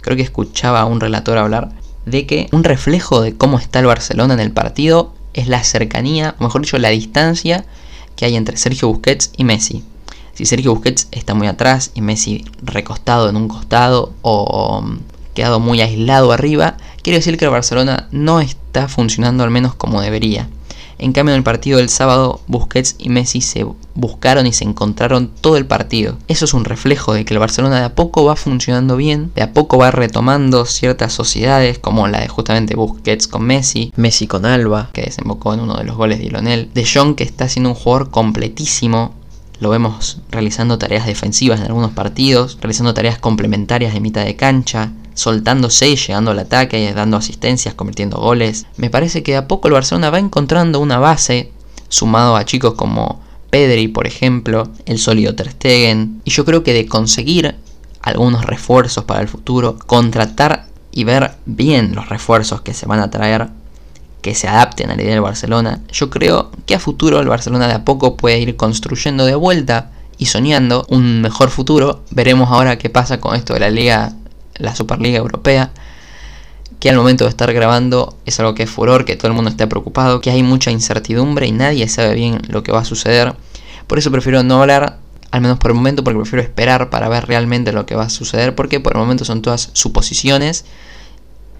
Creo 0.00 0.16
que 0.16 0.22
escuchaba 0.22 0.80
a 0.80 0.86
un 0.86 0.98
relator 0.98 1.36
hablar 1.36 1.72
de 2.06 2.26
que 2.26 2.48
un 2.50 2.64
reflejo 2.64 3.20
de 3.20 3.36
cómo 3.36 3.58
está 3.58 3.80
el 3.80 3.84
Barcelona 3.84 4.32
en 4.32 4.40
el 4.40 4.50
partido 4.50 5.12
es 5.34 5.48
la 5.48 5.62
cercanía, 5.62 6.34
o 6.38 6.44
mejor 6.44 6.62
dicho, 6.62 6.78
la 6.78 6.88
distancia 6.88 7.66
que 8.16 8.24
hay 8.24 8.36
entre 8.36 8.56
Sergio 8.56 8.88
Busquets 8.88 9.32
y 9.36 9.44
Messi. 9.44 9.84
Si 10.32 10.46
Sergio 10.46 10.74
Busquets 10.74 11.08
está 11.10 11.34
muy 11.34 11.46
atrás 11.46 11.90
y 11.92 12.00
Messi 12.00 12.46
recostado 12.62 13.28
en 13.28 13.36
un 13.36 13.46
costado 13.46 14.14
o 14.22 14.78
um, 14.78 15.00
quedado 15.34 15.60
muy 15.60 15.82
aislado 15.82 16.32
arriba, 16.32 16.78
quiere 17.02 17.18
decir 17.18 17.36
que 17.36 17.44
el 17.44 17.50
Barcelona 17.50 18.08
no 18.12 18.40
está 18.40 18.88
funcionando 18.88 19.44
al 19.44 19.50
menos 19.50 19.74
como 19.74 20.00
debería. 20.00 20.48
En 20.98 21.12
cambio, 21.12 21.34
en 21.34 21.38
el 21.38 21.44
partido 21.44 21.78
del 21.78 21.88
sábado, 21.88 22.40
Busquets 22.46 22.96
y 22.98 23.08
Messi 23.08 23.40
se 23.40 23.66
buscaron 23.94 24.46
y 24.46 24.52
se 24.52 24.64
encontraron 24.64 25.30
todo 25.40 25.56
el 25.56 25.66
partido. 25.66 26.16
Eso 26.28 26.44
es 26.44 26.54
un 26.54 26.64
reflejo 26.64 27.14
de 27.14 27.24
que 27.24 27.34
el 27.34 27.40
Barcelona 27.40 27.78
de 27.78 27.84
a 27.84 27.94
poco 27.94 28.24
va 28.24 28.36
funcionando 28.36 28.96
bien, 28.96 29.32
de 29.34 29.42
a 29.42 29.52
poco 29.52 29.78
va 29.78 29.90
retomando 29.90 30.66
ciertas 30.66 31.12
sociedades, 31.12 31.78
como 31.78 32.08
la 32.08 32.20
de 32.20 32.28
justamente 32.28 32.76
Busquets 32.76 33.28
con 33.28 33.42
Messi, 33.42 33.92
Messi 33.96 34.26
con 34.26 34.46
Alba, 34.46 34.90
que 34.92 35.02
desembocó 35.02 35.54
en 35.54 35.60
uno 35.60 35.76
de 35.76 35.84
los 35.84 35.96
goles 35.96 36.18
de 36.18 36.30
Lionel, 36.30 36.70
de 36.74 36.86
Jong, 36.86 37.14
que 37.14 37.24
está 37.24 37.48
siendo 37.48 37.70
un 37.70 37.76
jugador 37.76 38.10
completísimo, 38.10 39.14
lo 39.64 39.70
vemos 39.70 40.18
realizando 40.30 40.76
tareas 40.76 41.06
defensivas 41.06 41.58
en 41.58 41.68
algunos 41.68 41.92
partidos, 41.92 42.58
realizando 42.60 42.92
tareas 42.92 43.18
complementarias 43.18 43.94
de 43.94 44.00
mitad 44.00 44.22
de 44.22 44.36
cancha, 44.36 44.92
soltándose 45.14 45.88
y 45.88 45.96
llegando 45.96 46.32
al 46.32 46.38
ataque, 46.40 46.92
dando 46.94 47.16
asistencias, 47.16 47.72
convirtiendo 47.72 48.18
goles. 48.18 48.66
Me 48.76 48.90
parece 48.90 49.22
que 49.22 49.36
a 49.36 49.48
poco 49.48 49.68
el 49.68 49.72
Barcelona 49.72 50.10
va 50.10 50.18
encontrando 50.18 50.80
una 50.80 50.98
base, 50.98 51.50
sumado 51.88 52.36
a 52.36 52.44
chicos 52.44 52.74
como 52.74 53.22
Pedri, 53.48 53.88
por 53.88 54.06
ejemplo, 54.06 54.68
el 54.84 54.98
sólido 54.98 55.34
Ter 55.34 55.56
y 56.24 56.30
yo 56.30 56.44
creo 56.44 56.62
que 56.62 56.74
de 56.74 56.86
conseguir 56.86 57.54
algunos 58.02 58.44
refuerzos 58.44 59.04
para 59.04 59.22
el 59.22 59.28
futuro, 59.28 59.78
contratar 59.78 60.66
y 60.92 61.04
ver 61.04 61.36
bien 61.46 61.94
los 61.94 62.10
refuerzos 62.10 62.60
que 62.60 62.74
se 62.74 62.84
van 62.84 63.00
a 63.00 63.10
traer, 63.10 63.48
que 64.24 64.34
se 64.34 64.48
adapten 64.48 64.90
a 64.90 64.96
la 64.96 65.02
idea 65.02 65.12
del 65.12 65.20
Barcelona, 65.20 65.82
yo 65.92 66.08
creo 66.08 66.50
que 66.64 66.74
a 66.74 66.80
futuro 66.80 67.20
el 67.20 67.28
Barcelona 67.28 67.68
de 67.68 67.74
a 67.74 67.84
poco 67.84 68.16
puede 68.16 68.38
ir 68.38 68.56
construyendo 68.56 69.26
de 69.26 69.34
vuelta 69.34 69.90
y 70.16 70.24
soñando 70.26 70.86
un 70.88 71.20
mejor 71.20 71.50
futuro. 71.50 72.02
Veremos 72.10 72.48
ahora 72.50 72.78
qué 72.78 72.88
pasa 72.88 73.20
con 73.20 73.36
esto 73.36 73.52
de 73.52 73.60
la 73.60 73.68
liga 73.68 74.14
la 74.54 74.74
Superliga 74.74 75.18
Europea, 75.18 75.72
que 76.80 76.88
al 76.88 76.96
momento 76.96 77.24
de 77.24 77.30
estar 77.30 77.52
grabando 77.52 78.16
es 78.24 78.40
algo 78.40 78.54
que 78.54 78.62
es 78.62 78.70
furor, 78.70 79.04
que 79.04 79.14
todo 79.16 79.28
el 79.28 79.34
mundo 79.34 79.50
está 79.50 79.68
preocupado, 79.68 80.22
que 80.22 80.30
hay 80.30 80.42
mucha 80.42 80.70
incertidumbre 80.70 81.46
y 81.46 81.52
nadie 81.52 81.86
sabe 81.86 82.14
bien 82.14 82.40
lo 82.48 82.62
que 82.62 82.72
va 82.72 82.78
a 82.78 82.86
suceder. 82.86 83.34
Por 83.86 83.98
eso 83.98 84.10
prefiero 84.10 84.42
no 84.42 84.62
hablar, 84.62 85.00
al 85.32 85.42
menos 85.42 85.58
por 85.58 85.70
el 85.70 85.74
momento, 85.74 86.02
porque 86.02 86.20
prefiero 86.20 86.42
esperar 86.42 86.88
para 86.88 87.10
ver 87.10 87.26
realmente 87.26 87.72
lo 87.72 87.84
que 87.84 87.94
va 87.94 88.04
a 88.04 88.08
suceder, 88.08 88.54
porque 88.54 88.80
por 88.80 88.94
el 88.94 89.00
momento 89.00 89.26
son 89.26 89.42
todas 89.42 89.68
suposiciones 89.74 90.64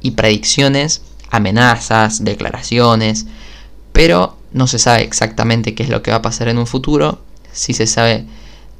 y 0.00 0.12
predicciones, 0.12 1.02
amenazas, 1.30 2.24
declaraciones, 2.24 3.26
pero 3.92 4.36
no 4.52 4.66
se 4.66 4.78
sabe 4.78 5.02
exactamente 5.02 5.74
qué 5.74 5.82
es 5.82 5.88
lo 5.88 6.02
que 6.02 6.10
va 6.10 6.18
a 6.18 6.22
pasar 6.22 6.48
en 6.48 6.58
un 6.58 6.66
futuro, 6.66 7.20
si 7.52 7.74
se 7.74 7.86
sabe 7.86 8.26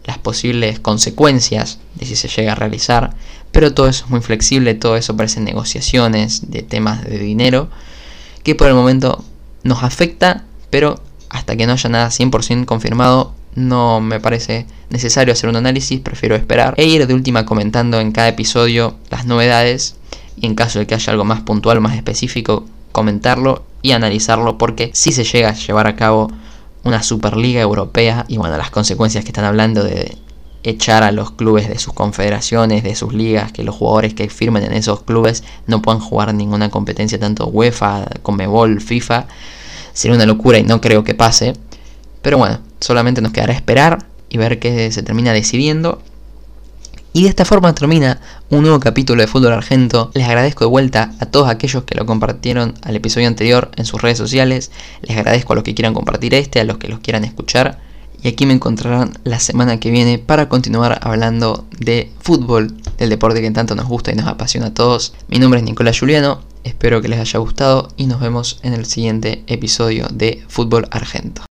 las 0.04 0.18
posibles 0.18 0.80
consecuencias 0.80 1.78
de 1.94 2.06
si 2.06 2.16
se 2.16 2.28
llega 2.28 2.52
a 2.52 2.56
realizar, 2.56 3.14
pero 3.52 3.72
todo 3.72 3.88
eso 3.88 4.04
es 4.04 4.10
muy 4.10 4.20
flexible, 4.20 4.74
todo 4.74 4.96
eso 4.96 5.16
parece 5.16 5.40
negociaciones 5.40 6.50
de 6.50 6.62
temas 6.62 7.04
de 7.04 7.18
dinero, 7.18 7.68
que 8.42 8.54
por 8.54 8.68
el 8.68 8.74
momento 8.74 9.24
nos 9.62 9.82
afecta, 9.82 10.44
pero 10.70 11.00
hasta 11.30 11.56
que 11.56 11.66
no 11.66 11.72
haya 11.72 11.88
nada 11.88 12.08
100% 12.08 12.64
confirmado, 12.66 13.34
no 13.54 14.00
me 14.00 14.20
parece 14.20 14.66
necesario 14.90 15.32
hacer 15.32 15.48
un 15.48 15.56
análisis, 15.56 16.00
prefiero 16.00 16.34
esperar 16.34 16.74
e 16.76 16.84
ir 16.84 17.06
de 17.06 17.14
última 17.14 17.46
comentando 17.46 18.00
en 18.00 18.12
cada 18.12 18.28
episodio 18.28 18.96
las 19.10 19.26
novedades 19.26 19.96
y 20.36 20.46
en 20.46 20.54
caso 20.54 20.78
de 20.78 20.86
que 20.86 20.94
haya 20.94 21.12
algo 21.12 21.24
más 21.24 21.40
puntual, 21.42 21.80
más 21.80 21.96
específico, 21.96 22.64
comentarlo 22.92 23.64
y 23.82 23.92
analizarlo 23.92 24.58
porque 24.58 24.90
si 24.94 25.12
se 25.12 25.24
llega 25.24 25.50
a 25.50 25.54
llevar 25.54 25.86
a 25.86 25.96
cabo 25.96 26.30
una 26.84 27.02
Superliga 27.02 27.60
Europea 27.60 28.24
y 28.28 28.36
bueno, 28.36 28.56
las 28.56 28.70
consecuencias 28.70 29.24
que 29.24 29.30
están 29.30 29.44
hablando 29.44 29.82
de 29.82 30.16
echar 30.64 31.02
a 31.02 31.12
los 31.12 31.30
clubes 31.30 31.68
de 31.68 31.78
sus 31.78 31.92
confederaciones, 31.92 32.82
de 32.82 32.94
sus 32.94 33.12
ligas, 33.12 33.52
que 33.52 33.62
los 33.62 33.74
jugadores 33.74 34.14
que 34.14 34.28
firmen 34.28 34.64
en 34.64 34.72
esos 34.72 35.02
clubes 35.02 35.44
no 35.66 35.82
puedan 35.82 36.00
jugar 36.00 36.32
ninguna 36.34 36.70
competencia, 36.70 37.20
tanto 37.20 37.46
UEFA, 37.46 38.06
Conmebol, 38.22 38.80
FIFA. 38.80 39.26
Sería 39.92 40.16
una 40.16 40.26
locura 40.26 40.58
y 40.58 40.62
no 40.62 40.80
creo 40.80 41.04
que 41.04 41.14
pase. 41.14 41.54
Pero 42.22 42.38
bueno, 42.38 42.60
solamente 42.80 43.20
nos 43.20 43.32
quedará 43.32 43.52
esperar 43.52 44.06
y 44.30 44.38
ver 44.38 44.58
qué 44.58 44.90
se 44.90 45.02
termina 45.02 45.32
decidiendo 45.32 46.00
y 47.14 47.22
de 47.22 47.28
esta 47.28 47.44
forma 47.44 47.72
termina 47.76 48.20
un 48.50 48.62
nuevo 48.62 48.80
capítulo 48.80 49.22
de 49.22 49.28
Fútbol 49.28 49.52
Argento. 49.52 50.10
Les 50.14 50.26
agradezco 50.26 50.64
de 50.64 50.70
vuelta 50.70 51.12
a 51.20 51.26
todos 51.26 51.48
aquellos 51.48 51.84
que 51.84 51.94
lo 51.94 52.06
compartieron 52.06 52.74
al 52.82 52.96
episodio 52.96 53.28
anterior 53.28 53.70
en 53.76 53.84
sus 53.86 54.02
redes 54.02 54.18
sociales. 54.18 54.72
Les 55.00 55.16
agradezco 55.16 55.52
a 55.52 55.56
los 55.56 55.62
que 55.62 55.76
quieran 55.76 55.94
compartir 55.94 56.34
este, 56.34 56.58
a 56.58 56.64
los 56.64 56.78
que 56.78 56.88
los 56.88 56.98
quieran 56.98 57.22
escuchar. 57.22 57.78
Y 58.20 58.26
aquí 58.26 58.46
me 58.46 58.52
encontrarán 58.52 59.12
la 59.22 59.38
semana 59.38 59.78
que 59.78 59.92
viene 59.92 60.18
para 60.18 60.48
continuar 60.48 60.98
hablando 61.02 61.66
de 61.78 62.10
fútbol, 62.18 62.74
del 62.98 63.10
deporte 63.10 63.40
que 63.40 63.50
tanto 63.52 63.76
nos 63.76 63.86
gusta 63.86 64.10
y 64.10 64.16
nos 64.16 64.26
apasiona 64.26 64.68
a 64.68 64.74
todos. 64.74 65.14
Mi 65.28 65.38
nombre 65.38 65.60
es 65.60 65.64
Nicolás 65.64 66.00
Juliano, 66.00 66.40
espero 66.64 67.00
que 67.00 67.08
les 67.08 67.20
haya 67.20 67.38
gustado 67.38 67.90
y 67.96 68.06
nos 68.06 68.20
vemos 68.20 68.58
en 68.64 68.72
el 68.72 68.86
siguiente 68.86 69.44
episodio 69.46 70.08
de 70.10 70.42
Fútbol 70.48 70.88
Argento. 70.90 71.44